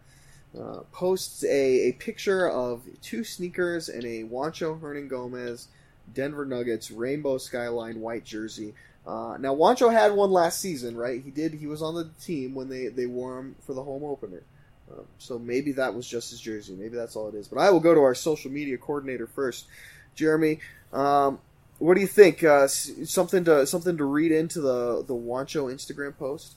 [0.58, 5.68] uh, posts a, a picture of two sneakers and a Juancho Hernangomez
[6.12, 8.74] Denver Nuggets rainbow skyline white jersey.
[9.06, 11.22] Uh, now Juancho had one last season, right?
[11.22, 11.54] He did.
[11.54, 14.42] He was on the team when they, they wore him for the home opener.
[14.90, 16.74] Um, so maybe that was just his jersey.
[16.74, 17.48] Maybe that's all it is.
[17.48, 19.66] But I will go to our social media coordinator first,
[20.14, 20.60] Jeremy.
[20.92, 21.40] Um,
[21.78, 22.44] what do you think?
[22.44, 26.54] Uh, something to something to read into the the Juancho Instagram post?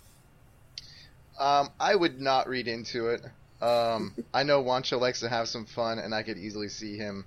[1.39, 3.21] Um, I would not read into it.
[3.61, 7.25] Um, I know Juancho likes to have some fun, and I could easily see him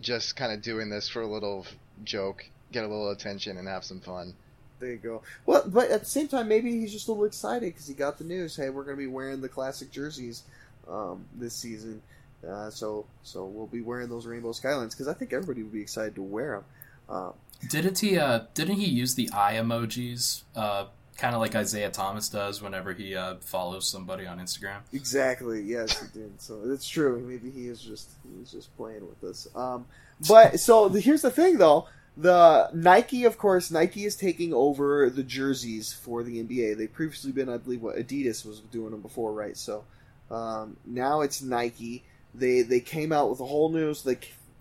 [0.00, 1.66] just kind of doing this for a little
[2.02, 4.34] joke, get a little attention, and have some fun.
[4.80, 5.22] There you go.
[5.46, 8.18] Well, but at the same time, maybe he's just a little excited because he got
[8.18, 8.56] the news.
[8.56, 10.42] Hey, we're going to be wearing the classic jerseys
[10.90, 12.02] um, this season.
[12.46, 15.80] Uh, so, so we'll be wearing those rainbow skylines because I think everybody would be
[15.80, 16.64] excited to wear them.
[17.08, 17.32] Uh,
[17.70, 18.18] Didn't he?
[18.18, 22.92] Uh, didn't he use the eye emojis, uh, kind of like Isaiah Thomas does whenever
[22.92, 24.80] he uh, follows somebody on Instagram?
[24.92, 25.62] Exactly.
[25.62, 26.40] Yes, he did.
[26.40, 27.20] So it's true.
[27.26, 29.46] Maybe he is just he's just playing with us.
[29.54, 29.86] Um,
[30.28, 31.86] but so the, here's the thing, though.
[32.16, 36.76] The Nike, of course, Nike is taking over the jerseys for the NBA.
[36.76, 39.56] They've previously been, I believe, what Adidas was doing them before, right?
[39.56, 39.84] So
[40.30, 42.04] um, now it's Nike.
[42.32, 43.94] They they came out with a whole new.
[43.94, 44.18] So they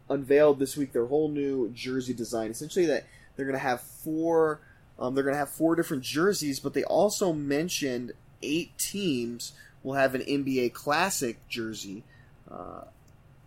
[0.09, 2.49] unveiled this week their whole new jersey design.
[2.49, 4.61] Essentially, that they're going to have four.
[4.97, 9.95] Um, they're going to have four different jerseys, but they also mentioned eight teams will
[9.95, 12.03] have an NBA Classic jersey.
[12.49, 12.83] Uh,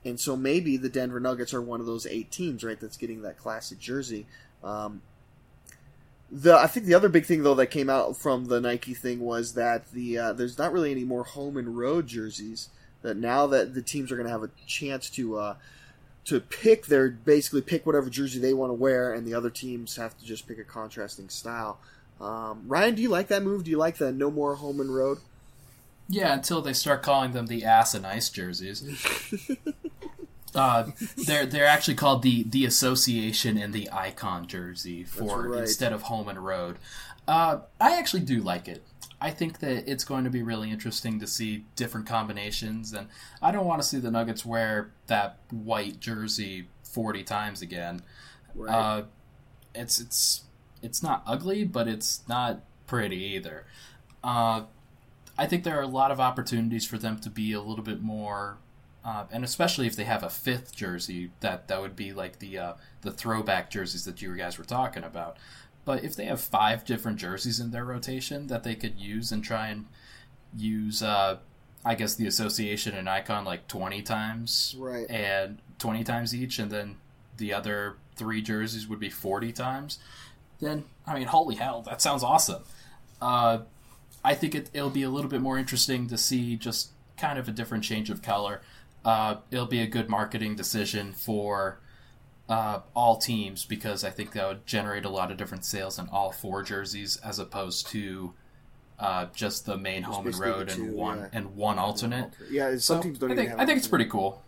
[0.07, 2.79] and so maybe the Denver Nuggets are one of those eight teams, right?
[2.79, 4.27] That's getting that classic jersey.
[4.63, 5.03] Um,
[6.31, 9.21] the I think the other big thing though that came out from the Nike thing
[9.21, 12.69] was that the uh, there's not really any more home and road jerseys.
[13.03, 15.55] That now that the teams are going to have a chance to uh,
[16.25, 19.97] to pick their basically pick whatever jersey they want to wear, and the other teams
[19.97, 21.79] have to just pick a contrasting style.
[22.21, 23.65] Um, Ryan, do you like that move?
[23.65, 25.19] Do you like the no more home and road?
[26.09, 28.85] Yeah, until they start calling them the ass and ice jerseys.
[30.55, 30.91] uh,
[31.27, 35.61] they're they're actually called the the association and the icon jersey for right.
[35.63, 36.79] instead of home and road.
[37.27, 38.83] Uh, I actually do like it.
[39.21, 43.09] I think that it's going to be really interesting to see different combinations, and
[43.43, 48.03] I don't want to see the Nuggets wear that white jersey forty times again.
[48.55, 48.73] Right.
[48.73, 49.03] Uh,
[49.75, 50.45] it's it's
[50.83, 53.65] it's not ugly, but it's not pretty either.
[54.23, 54.63] Uh,
[55.39, 58.01] I think there are a lot of opportunities for them to be a little bit
[58.01, 58.57] more,
[59.05, 62.59] uh, and especially if they have a fifth jersey, that that would be like the
[62.59, 62.73] uh,
[63.03, 65.37] the throwback jerseys that you guys were talking about.
[65.85, 69.45] But if they have five different jerseys in their rotation that they could use and
[69.45, 69.87] try and
[70.57, 71.37] use, uh,
[71.85, 75.09] I guess the association and icon like twenty times, Right.
[75.11, 76.97] and twenty times each, and then
[77.37, 79.99] the other three jerseys would be forty times.
[80.59, 82.63] Then I mean, holy hell, that sounds awesome.
[84.25, 87.49] I think it, it'll be a little bit more interesting to see just kind of
[87.49, 88.61] a different change of color.
[89.05, 91.79] Uh, it'll be a good marketing decision for
[92.49, 96.09] uh, all teams because I think that would generate a lot of different sales in
[96.09, 98.35] all four jerseys as opposed to
[98.99, 101.29] uh, just the main home and road and one yeah.
[101.33, 102.31] and one alternate.
[102.51, 104.43] Yeah, some So, teams don't I even think I think it's pretty cool.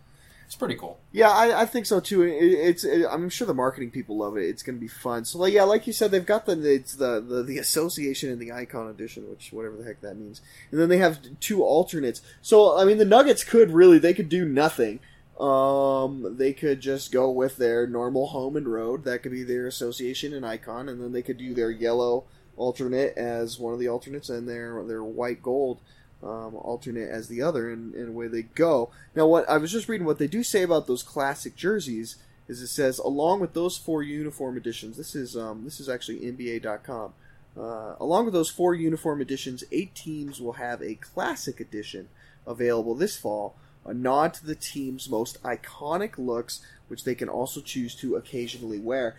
[0.49, 0.97] It's pretty cool.
[1.11, 2.23] Yeah, I, I think so too.
[2.23, 4.49] It, it's it, I'm sure the marketing people love it.
[4.49, 5.23] It's going to be fun.
[5.23, 8.41] So like, yeah, like you said, they've got the it's the, the the association and
[8.41, 10.41] the icon edition, which whatever the heck that means.
[10.71, 12.23] And then they have two alternates.
[12.41, 15.01] So I mean, the Nuggets could really they could do nothing.
[15.39, 19.03] Um, they could just go with their normal home and road.
[19.03, 22.23] That could be their association and icon, and then they could do their yellow
[22.57, 25.79] alternate as one of the alternates, and their their white gold
[26.23, 28.89] um, alternate as the other, and, and away they go.
[29.15, 32.17] Now, what I was just reading, what they do say about those classic jerseys
[32.47, 34.97] is it says along with those four uniform editions.
[34.97, 37.13] This is um, this is actually NBA.com.
[37.57, 42.09] Uh, along with those four uniform editions, eight teams will have a classic edition
[42.45, 43.55] available this fall,
[43.85, 48.79] a nod to the team's most iconic looks, which they can also choose to occasionally
[48.79, 49.15] wear.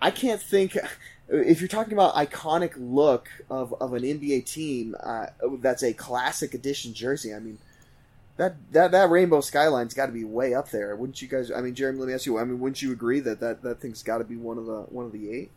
[0.00, 0.76] I can't think
[1.28, 5.26] if you're talking about iconic look of, of an NBA team uh,
[5.58, 7.34] that's a classic edition jersey.
[7.34, 7.58] I mean,
[8.36, 11.50] that that that rainbow skyline's got to be way up there, wouldn't you guys?
[11.50, 12.38] I mean, Jeremy, let me ask you.
[12.38, 14.82] I mean, wouldn't you agree that that, that thing's got to be one of the
[14.82, 15.50] one of the eight?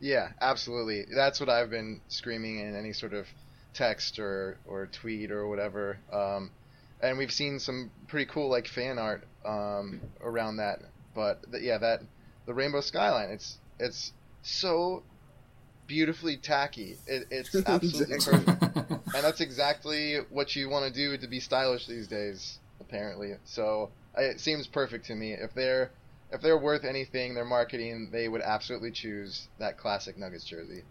[0.00, 1.06] Yeah, absolutely.
[1.14, 3.26] That's what I've been screaming in any sort of
[3.72, 5.98] text or, or tweet or whatever.
[6.12, 6.50] Um,
[7.00, 10.80] and we've seen some pretty cool like fan art um, around that.
[11.14, 12.02] But th- yeah, that
[12.46, 13.30] the rainbow skyline.
[13.30, 14.12] It's it's
[14.46, 15.02] so
[15.86, 16.96] beautifully tacky.
[17.06, 21.86] It, it's absolutely perfect, and that's exactly what you want to do to be stylish
[21.86, 22.58] these days.
[22.80, 25.32] Apparently, so it seems perfect to me.
[25.32, 25.90] If they're
[26.30, 30.82] if they're worth anything, their marketing, they would absolutely choose that classic Nuggets jersey.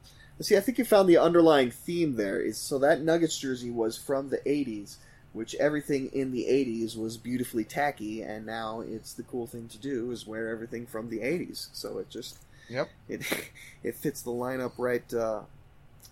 [0.41, 2.39] See, I think you found the underlying theme there.
[2.39, 4.97] Is so that Nuggets jersey was from the '80s,
[5.31, 9.77] which everything in the '80s was beautifully tacky, and now it's the cool thing to
[9.77, 11.69] do is wear everything from the '80s.
[11.71, 12.39] So it just
[12.69, 12.89] Yep.
[13.09, 13.21] it
[13.83, 15.41] it fits the lineup right uh,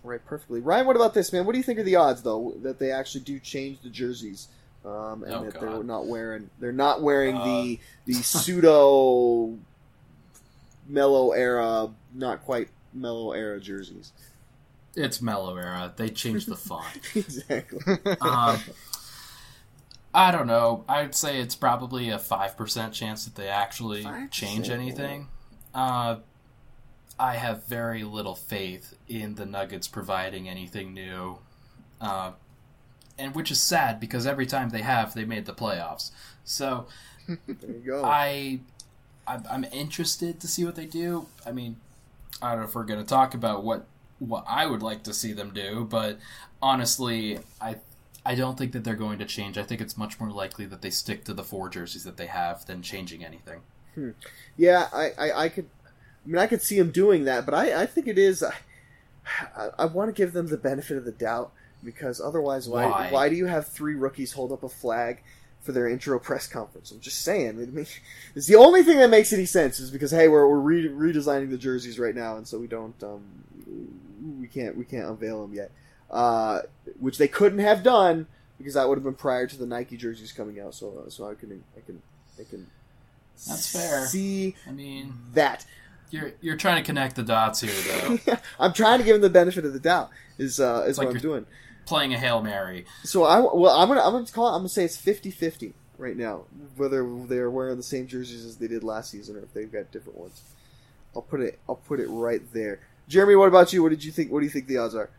[0.02, 0.60] right perfectly.
[0.60, 1.44] Ryan, what about this man?
[1.46, 4.48] What do you think of the odds though that they actually do change the jerseys?
[4.84, 7.84] Um, and Oh, that they're not wearing they're not wearing the Uh.
[8.06, 9.56] the pseudo
[10.86, 14.12] Melo era, not quite Melo era jerseys.
[14.96, 15.92] It's Melo era.
[15.96, 16.86] They changed the font.
[17.16, 17.80] exactly.
[18.20, 18.60] um,
[20.12, 20.84] I don't know.
[20.88, 25.28] I'd say it's probably a five percent chance that they actually 5%, change anything.
[25.74, 26.16] Uh,
[27.18, 31.38] I have very little faith in the Nuggets providing anything new,
[32.00, 32.32] uh,
[33.18, 36.10] and which is sad because every time they have, they made the playoffs.
[36.44, 36.86] So
[37.60, 38.04] There you go.
[38.04, 38.60] I,
[39.26, 41.28] I'm, I'm interested to see what they do.
[41.46, 41.76] I mean,
[42.42, 43.86] I don't know if we're going to talk about what
[44.18, 46.18] what I would like to see them do, but
[46.62, 47.76] honestly, I
[48.26, 49.58] I don't think that they're going to change.
[49.58, 52.26] I think it's much more likely that they stick to the four jerseys that they
[52.26, 53.62] have than changing anything.
[54.56, 55.68] Yeah, I, I, I could.
[56.24, 58.42] I mean, I could see him doing that, but I, I think it is.
[58.42, 61.52] I, I want to give them the benefit of the doubt
[61.82, 63.10] because otherwise, why, Why?
[63.10, 65.22] why do you have three rookies hold up a flag
[65.62, 66.90] for their intro press conference?
[66.90, 67.48] I'm just saying.
[67.48, 67.86] I mean,
[68.34, 71.50] it's the only thing that makes any sense is because hey, we're we're re- redesigning
[71.50, 73.22] the jerseys right now, and so we don't um
[74.40, 75.70] we can't we can't unveil them yet,
[76.10, 76.60] uh,
[76.98, 78.26] which they couldn't have done
[78.58, 80.74] because that would have been prior to the Nike jerseys coming out.
[80.74, 82.00] So so I can I can
[82.38, 82.66] I can.
[83.48, 84.06] That's fair.
[84.06, 85.66] See I mean, that.
[86.10, 88.36] You're you're trying to connect the dots here, though.
[88.60, 90.10] I'm trying to give him the benefit of the doubt.
[90.38, 91.46] Is uh, is like what I'm you're- doing.
[91.86, 92.86] Playing a hail mary.
[93.02, 94.52] So I well, I'm gonna I'm gonna call it.
[94.52, 96.44] I'm gonna say it's 50-50 right now.
[96.76, 99.90] Whether they're wearing the same jerseys as they did last season or if they've got
[99.92, 100.40] different ones.
[101.14, 101.58] I'll put it.
[101.68, 102.80] I'll put it right there.
[103.06, 103.82] Jeremy, what about you?
[103.82, 104.32] What did you think?
[104.32, 105.10] What do you think the odds are?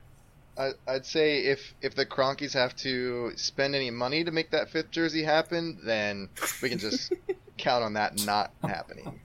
[0.57, 4.71] I, I'd say if if the Kroenkes have to spend any money to make that
[4.71, 6.29] fifth jersey happen, then
[6.63, 7.13] we can just
[7.57, 9.19] count on that not happening.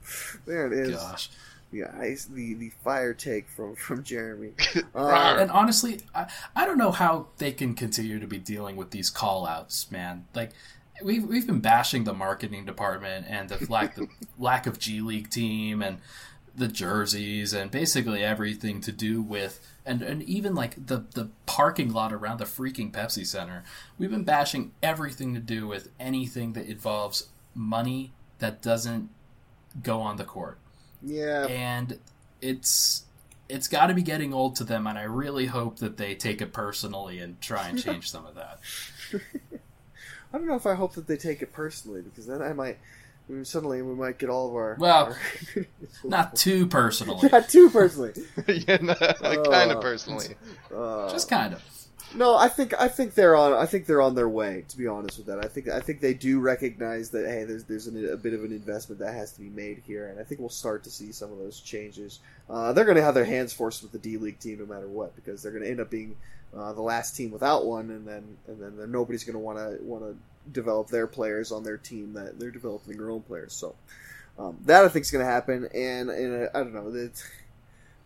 [0.45, 0.97] There it is.
[0.97, 1.31] Gosh.
[1.73, 4.53] The ice, the the fire take from from Jeremy.
[4.95, 5.41] Uh, Rawr.
[5.43, 9.09] And honestly, I, I don't know how they can continue to be dealing with these
[9.09, 10.27] call outs, man.
[10.35, 10.51] Like
[11.03, 14.09] we've we've been bashing the marketing department and the lack the
[14.39, 15.99] lack of G League team and
[16.55, 21.93] the jerseys and basically everything to do with and, and even like the the parking
[21.93, 23.63] lot around the freaking Pepsi Center.
[23.99, 29.11] We've been bashing everything to do with anything that involves money that doesn't
[29.83, 30.59] go on the court
[31.03, 31.99] Yeah, and
[32.41, 33.05] it's
[33.49, 36.41] it's got to be getting old to them, and I really hope that they take
[36.41, 38.61] it personally and try and change some of that.
[40.33, 42.79] I don't know if I hope that they take it personally because then I might
[43.29, 45.17] I mean, suddenly we might get all of our Well,
[45.57, 45.67] our-
[46.05, 48.13] Not too personally, not too personally.
[48.49, 50.35] yeah, no, kind Uh, of personally.
[50.75, 51.63] Uh, just kind of.
[52.15, 53.53] No, I think I think they're on.
[53.53, 54.65] I think they're on their way.
[54.69, 57.65] To be honest with that, I think I think they do recognize that hey, there's
[57.65, 60.25] there's an, a bit of an investment that has to be made here, and I
[60.25, 62.19] think we'll start to see some of those changes.
[62.49, 64.89] Uh, they're going to have their hands forced with the D League team no matter
[64.89, 66.17] what, because they're going to end up being
[66.57, 69.79] uh, the last team without one, and then and then, nobody's going to want to
[69.85, 70.17] want to
[70.51, 73.53] develop their players on their team that they're developing their own players.
[73.53, 73.77] So
[74.37, 77.23] um, that I think is going to happen, and and uh, I don't know that.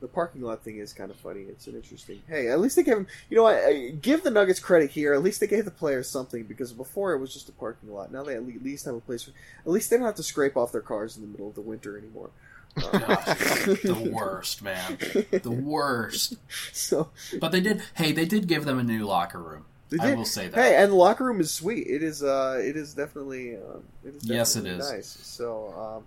[0.01, 1.43] The parking lot thing is kind of funny.
[1.43, 2.23] It's an interesting.
[2.29, 3.07] Hey, at least they gave him.
[3.31, 3.55] You know what?
[3.57, 5.15] I- Give the Nuggets credit here.
[5.15, 8.13] At least they gave the players something because before it was just a parking lot.
[8.13, 9.23] Now they at least have a place.
[9.23, 9.31] For,
[9.65, 11.61] at least they don't have to scrape off their cars in the middle of the
[11.63, 12.31] winter anymore.
[12.77, 14.99] Um, the worst, man.
[15.31, 16.35] The worst.
[16.73, 17.83] so But they did.
[17.95, 19.65] Hey, they did give them a new locker room.
[20.01, 20.61] I will say that.
[20.61, 21.87] Hey, and the locker room is sweet.
[21.87, 22.23] It is.
[22.23, 23.57] Uh, it is definitely.
[23.57, 24.91] Um, it is Yes, it definitely is.
[24.93, 25.19] Nice.
[25.23, 26.05] So, um,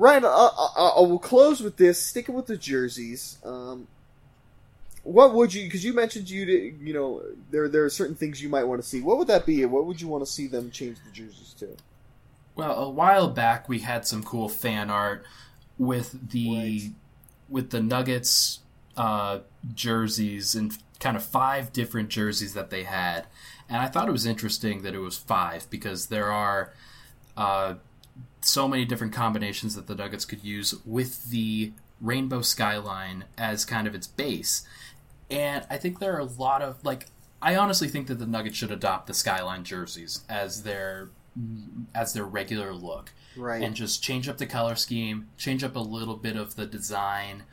[0.00, 2.02] Ryan, I, I, I will close with this.
[2.02, 3.36] Sticking with the jerseys.
[3.44, 3.86] Um,
[5.02, 5.64] what would you?
[5.64, 8.80] Because you mentioned you, did- you know, there there are certain things you might want
[8.82, 9.00] to see.
[9.02, 9.62] What would that be?
[9.66, 11.68] What would you want to see them change the jerseys to?
[12.56, 15.24] Well, a while back we had some cool fan art
[15.78, 16.90] with the Right.
[17.48, 18.60] with the Nuggets
[18.96, 19.40] uh,
[19.74, 23.26] jerseys and kind of five different jerseys that they had,
[23.68, 26.72] and I thought it was interesting that it was five because there are
[27.36, 27.74] uh,
[28.42, 33.86] so many different combinations that the Nuggets could use with the rainbow skyline as kind
[33.86, 34.66] of its base,
[35.30, 37.06] and I think there are a lot of like.
[37.42, 41.08] I honestly think that the Nuggets should adopt the skyline jerseys as their
[41.94, 43.62] as their regular look Right.
[43.62, 47.44] and just change up the color scheme, change up a little bit of the design,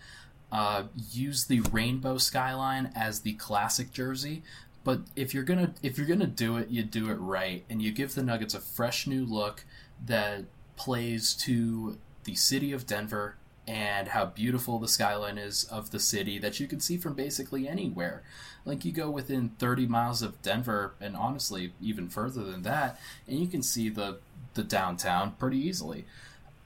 [0.51, 4.41] uh, use the rainbow skyline as the classic jersey.
[4.83, 7.91] But if you're gonna if you're gonna do it, you do it right, and you
[7.91, 9.63] give the Nuggets a fresh new look
[10.05, 10.45] that
[10.77, 13.35] plays to the city of Denver
[13.67, 17.67] and how beautiful the skyline is of the city that you can see from basically
[17.67, 18.23] anywhere.
[18.63, 23.39] Like you go within 30 miles of Denver, and honestly, even further than that, and
[23.39, 24.19] you can see the
[24.53, 26.05] the downtown pretty easily.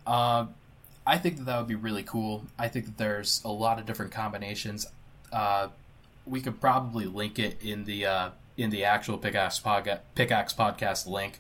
[0.06, 0.46] Uh,
[1.06, 2.46] I think that that would be really cool.
[2.58, 4.86] I think that there's a lot of different combinations.
[5.32, 5.70] Uh,
[6.26, 9.62] we could probably link it in the uh, in the actual pickaxe
[10.16, 11.40] pickaxe podcast link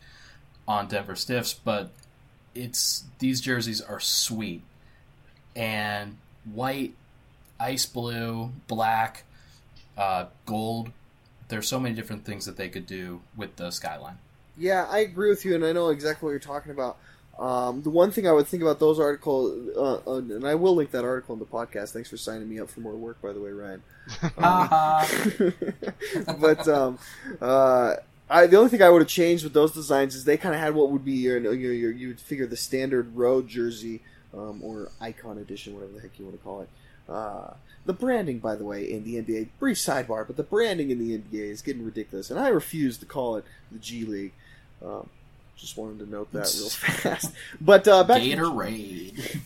[0.67, 1.91] on Denver Stiffs, but
[2.55, 4.61] it's these jerseys are sweet
[5.55, 6.93] and white,
[7.59, 9.23] ice blue, black,
[9.97, 10.91] uh, gold.
[11.47, 14.17] There's so many different things that they could do with the skyline.
[14.57, 16.97] Yeah, I agree with you, and I know exactly what you're talking about.
[17.39, 20.75] Um, the one thing I would think about those articles, uh, uh, and I will
[20.75, 21.89] link that article in the podcast.
[21.89, 23.81] Thanks for signing me up for more work, by the way, Ryan.
[24.37, 25.05] Haha.
[26.39, 26.99] but um,
[27.41, 27.95] uh,
[28.31, 30.61] I, the only thing I would have changed with those designs is they kind of
[30.61, 34.01] had what would be your, your, your you would figure the standard road jersey
[34.33, 36.69] um, or icon edition, whatever the heck you want to call it.
[37.09, 37.53] Uh,
[37.85, 41.17] the branding, by the way, in the NBA, brief sidebar, but the branding in the
[41.17, 44.33] NBA is getting ridiculous, and I refuse to call it the G League.
[44.85, 45.09] Um,
[45.57, 47.33] just wanted to note that real fast.
[47.59, 49.39] But uh, back to Gatorade.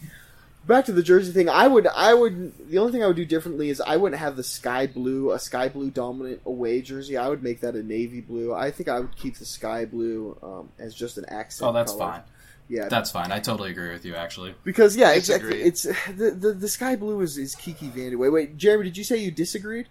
[0.67, 3.25] Back to the jersey thing i would i would the only thing i would do
[3.25, 7.27] differently is i wouldn't have the sky blue a sky blue dominant away jersey i
[7.29, 10.69] would make that a navy blue i think i would keep the sky blue um,
[10.79, 12.11] as just an accent Oh, that's color.
[12.13, 12.21] fine.
[12.67, 13.31] yeah That's fine.
[13.31, 14.55] I totally agree with you, actually.
[14.63, 18.57] because yeah exactly it's the, the the sky blue is, is kiki vandy wait wait
[18.57, 19.87] jeremy did you say you disagreed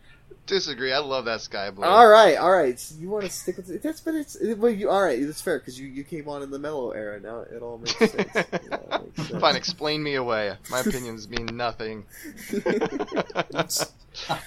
[0.46, 0.92] Disagree.
[0.92, 1.84] I love that sky blue.
[1.84, 4.58] all right all right so you want to stick with it that's but it's it,
[4.58, 7.18] well, you, all right that's fair because you, you came on in the Melo era
[7.20, 9.40] now it all makes sense, Yeah, makes sense.
[9.40, 10.56] Fine, explain me away.
[10.70, 12.04] My opinions mean nothing.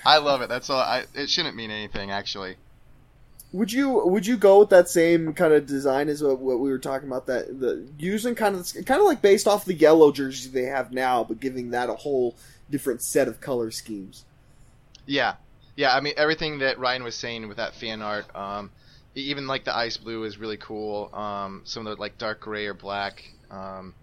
[0.06, 0.50] I love it.
[0.50, 0.80] That's all.
[0.80, 2.56] I, it shouldn't mean anything, actually.
[3.54, 6.70] Would you would you go with that same kind of design as what, what we
[6.70, 10.12] were talking about that the using kind of kind of like based off the yellow
[10.12, 12.36] jerseys they have now, but giving that a whole
[12.70, 14.26] different set of color schemes?
[15.06, 15.36] Yeah,
[15.78, 15.96] yeah.
[15.96, 18.72] I mean, everything that Ryan was saying with that fan art, um,
[19.16, 21.10] even like the ice blue is really cool.
[21.16, 23.94] Um, some of the like dark gray or black, um,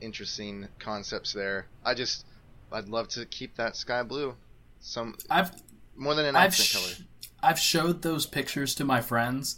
[0.00, 1.66] interesting concepts there.
[1.84, 2.24] I just,
[2.72, 4.34] I'd love to keep that sky blue.
[4.80, 5.50] Some I've
[5.96, 7.06] more than an I've accent sh- color.
[7.42, 9.56] I've showed those pictures to my friends,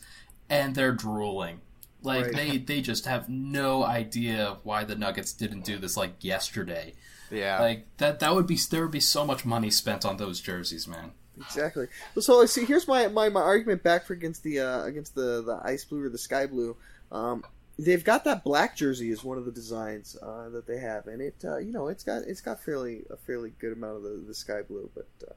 [0.50, 1.60] and they're drooling.
[2.02, 2.34] Like Right.
[2.34, 6.94] they they just have no idea why the Nuggets didn't do this like yesterday.
[7.30, 7.60] Yeah.
[7.60, 10.88] Like that that would be there would be so much money spent on those jerseys,
[10.88, 11.12] man.
[11.46, 11.86] Exactly.
[12.20, 12.64] So let's see.
[12.64, 16.04] Here's my, my, my argument back for against the uh, against the, the ice blue
[16.04, 16.76] or the sky blue.
[17.10, 17.44] Um,
[17.78, 21.20] they've got that black jersey as one of the designs uh, that they have, and
[21.20, 24.24] it uh, you know it's got it's got fairly a fairly good amount of the,
[24.26, 25.32] the sky blue, but uh,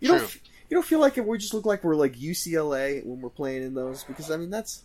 [0.00, 0.18] you True.
[0.18, 0.34] don't
[0.70, 3.62] you don't feel like it, we just look like we're like UCLA when we're playing
[3.62, 4.84] in those because I mean that's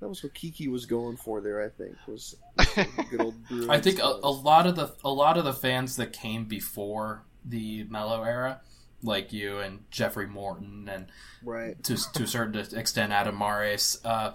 [0.00, 1.62] that was what Kiki was going for there.
[1.62, 3.46] I think was, was the good old.
[3.48, 6.44] Bruins I think a, a lot of the a lot of the fans that came
[6.44, 8.60] before the Melo era,
[9.02, 11.06] like you and Jeffrey Morton and
[11.42, 11.82] right.
[11.84, 14.32] to to a certain extent Adam Mares, uh,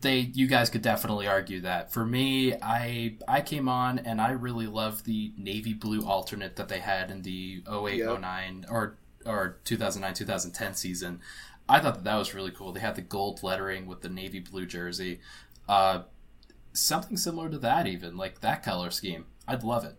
[0.00, 1.92] they you guys could definitely argue that.
[1.92, 6.68] For me, I I came on and I really loved the navy blue alternate that
[6.68, 8.60] they had in the 08 Yeah.
[8.70, 8.96] or
[9.26, 11.20] or 2009 2010 season.
[11.68, 12.72] I thought that that was really cool.
[12.72, 15.20] They had the gold lettering with the navy blue jersey.
[15.68, 16.02] Uh,
[16.74, 19.24] something similar to that, even like that color scheme.
[19.48, 19.96] I'd love it.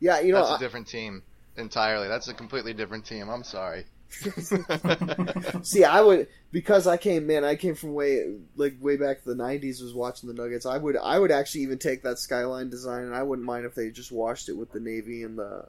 [0.00, 1.22] Yeah, you know, That's I- a different team
[1.58, 2.08] entirely.
[2.08, 3.28] That's a completely different team.
[3.28, 3.84] I'm sorry.
[5.62, 9.28] See, I would because I came, man, I came from way like way back to
[9.34, 9.82] the '90s.
[9.82, 10.64] Was watching the Nuggets.
[10.64, 13.74] I would, I would actually even take that skyline design, and I wouldn't mind if
[13.74, 15.64] they just washed it with the navy and the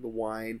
[0.00, 0.60] the wine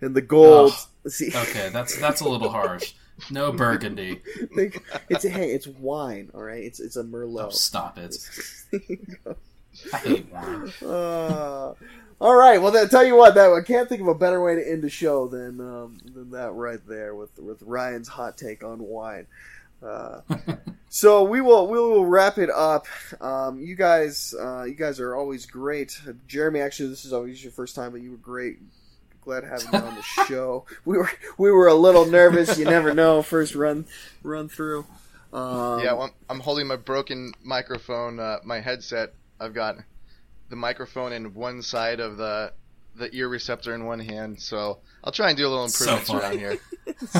[0.00, 0.72] and the gold.
[1.08, 2.94] See, Okay, that's that's a little harsh.
[3.30, 4.22] No burgundy.
[4.54, 6.30] think- it's hey, it's wine.
[6.34, 7.52] All right, it's it's a Oh, merlot.
[7.52, 8.14] stop it.
[9.92, 10.72] I hate wine.
[10.84, 11.74] Uh,
[12.22, 12.62] all right.
[12.62, 14.82] Well, then, tell you what, that I can't think of a better way to end
[14.82, 19.26] the show than um, than that right there with with Ryan's hot take on wine.
[19.82, 20.20] Uh,
[20.88, 22.86] so we will we will wrap it up.
[23.20, 26.00] Um, you guys, uh, you guys are always great.
[26.28, 28.60] Jeremy, actually, this is always your first time, but you were great.
[29.22, 30.64] Glad having you on the show.
[30.84, 32.56] We were we were a little nervous.
[32.56, 33.22] You never know.
[33.22, 33.84] First run
[34.22, 34.86] run through.
[35.32, 39.14] Um, yeah, well, I'm, I'm holding my broken microphone, uh, my headset.
[39.40, 39.78] I've got
[40.52, 42.52] the microphone in one side of the
[42.94, 46.10] the ear receptor in one hand, so I'll try and do a little So improvements
[46.10, 46.44] funny.
[46.44, 46.56] around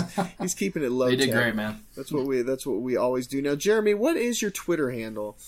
[0.04, 0.28] here.
[0.38, 1.06] he's keeping it low.
[1.09, 1.34] They did tech.
[1.34, 1.80] great, man.
[1.96, 2.42] That's what we.
[2.42, 3.40] That's what we always do.
[3.40, 5.38] Now, Jeremy, what is your Twitter handle?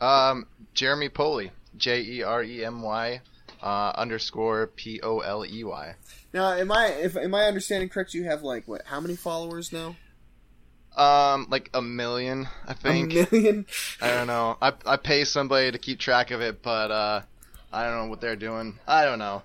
[0.00, 3.20] Um, Jeremy Poley, J E R E M Y
[3.62, 5.94] uh, underscore P O L E Y.
[6.34, 8.14] Now, am I if am I understanding correct?
[8.14, 8.82] You have like what?
[8.86, 9.94] How many followers now?
[10.96, 13.12] Um, like a million, I think.
[13.14, 13.66] A million.
[14.00, 14.58] I don't know.
[14.60, 17.22] I I pay somebody to keep track of it, but uh,
[17.72, 18.78] I don't know what they're doing.
[18.86, 19.42] I don't know.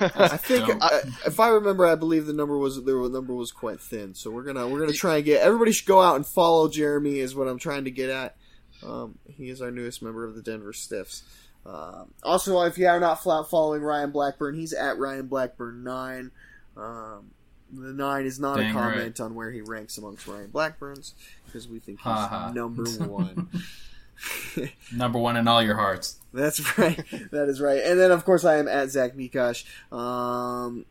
[0.00, 0.82] I think Don't.
[0.82, 4.14] uh, if I remember, I believe the number was the number was quite thin.
[4.14, 7.18] So we're gonna we're gonna try and get everybody should go out and follow Jeremy.
[7.18, 8.36] Is what I'm trying to get at.
[8.82, 11.22] Um, he is our newest member of the Denver Stiffs.
[11.66, 16.30] Um, also, if you are not flat following Ryan Blackburn, he's at Ryan Blackburn nine.
[16.76, 17.32] Um,
[17.72, 21.14] the nine is not Dang a comment on where he ranks amongst Ryan Blackburns
[21.46, 22.52] because we think he's Ha ha.
[22.52, 23.48] number one.
[24.92, 26.18] Number one in all your hearts.
[26.34, 26.96] That's right.
[27.30, 27.80] That is right.
[27.84, 29.64] And then, of course, I am at Zach Mikash.
[29.92, 30.84] Um,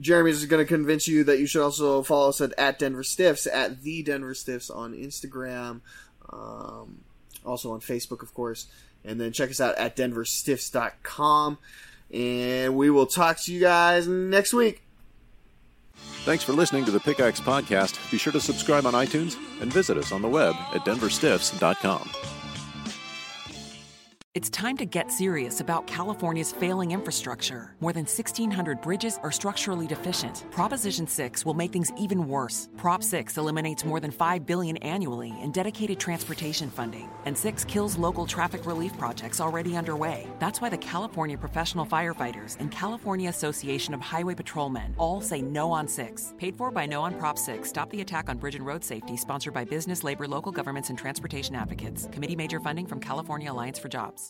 [0.00, 3.04] Jeremy is going to convince you that you should also follow us at, at Denver
[3.04, 5.80] Stiffs, at the Denver Stiffs on Instagram,
[6.32, 7.02] um,
[7.44, 8.66] also on Facebook, of course.
[9.04, 11.58] And then check us out at denverstiffs.com.
[12.12, 14.82] And we will talk to you guys next week.
[16.24, 18.10] Thanks for listening to the Pickaxe Podcast.
[18.10, 22.37] Be sure to subscribe on iTunes and visit us on the web at denverstiffs.com.
[24.38, 27.74] It's time to get serious about California's failing infrastructure.
[27.80, 30.44] More than 1,600 bridges are structurally deficient.
[30.52, 32.68] Proposition 6 will make things even worse.
[32.76, 37.98] Prop 6 eliminates more than 5 billion annually in dedicated transportation funding, and 6 kills
[37.98, 40.28] local traffic relief projects already underway.
[40.38, 45.72] That's why the California Professional Firefighters and California Association of Highway Patrolmen all say no
[45.72, 46.34] on 6.
[46.38, 47.68] Paid for by No on Prop 6.
[47.68, 50.98] Stop the attack on bridge and road safety, sponsored by business, labor, local governments, and
[50.98, 52.08] transportation advocates.
[52.12, 54.26] Committee major funding from California Alliance for Jobs.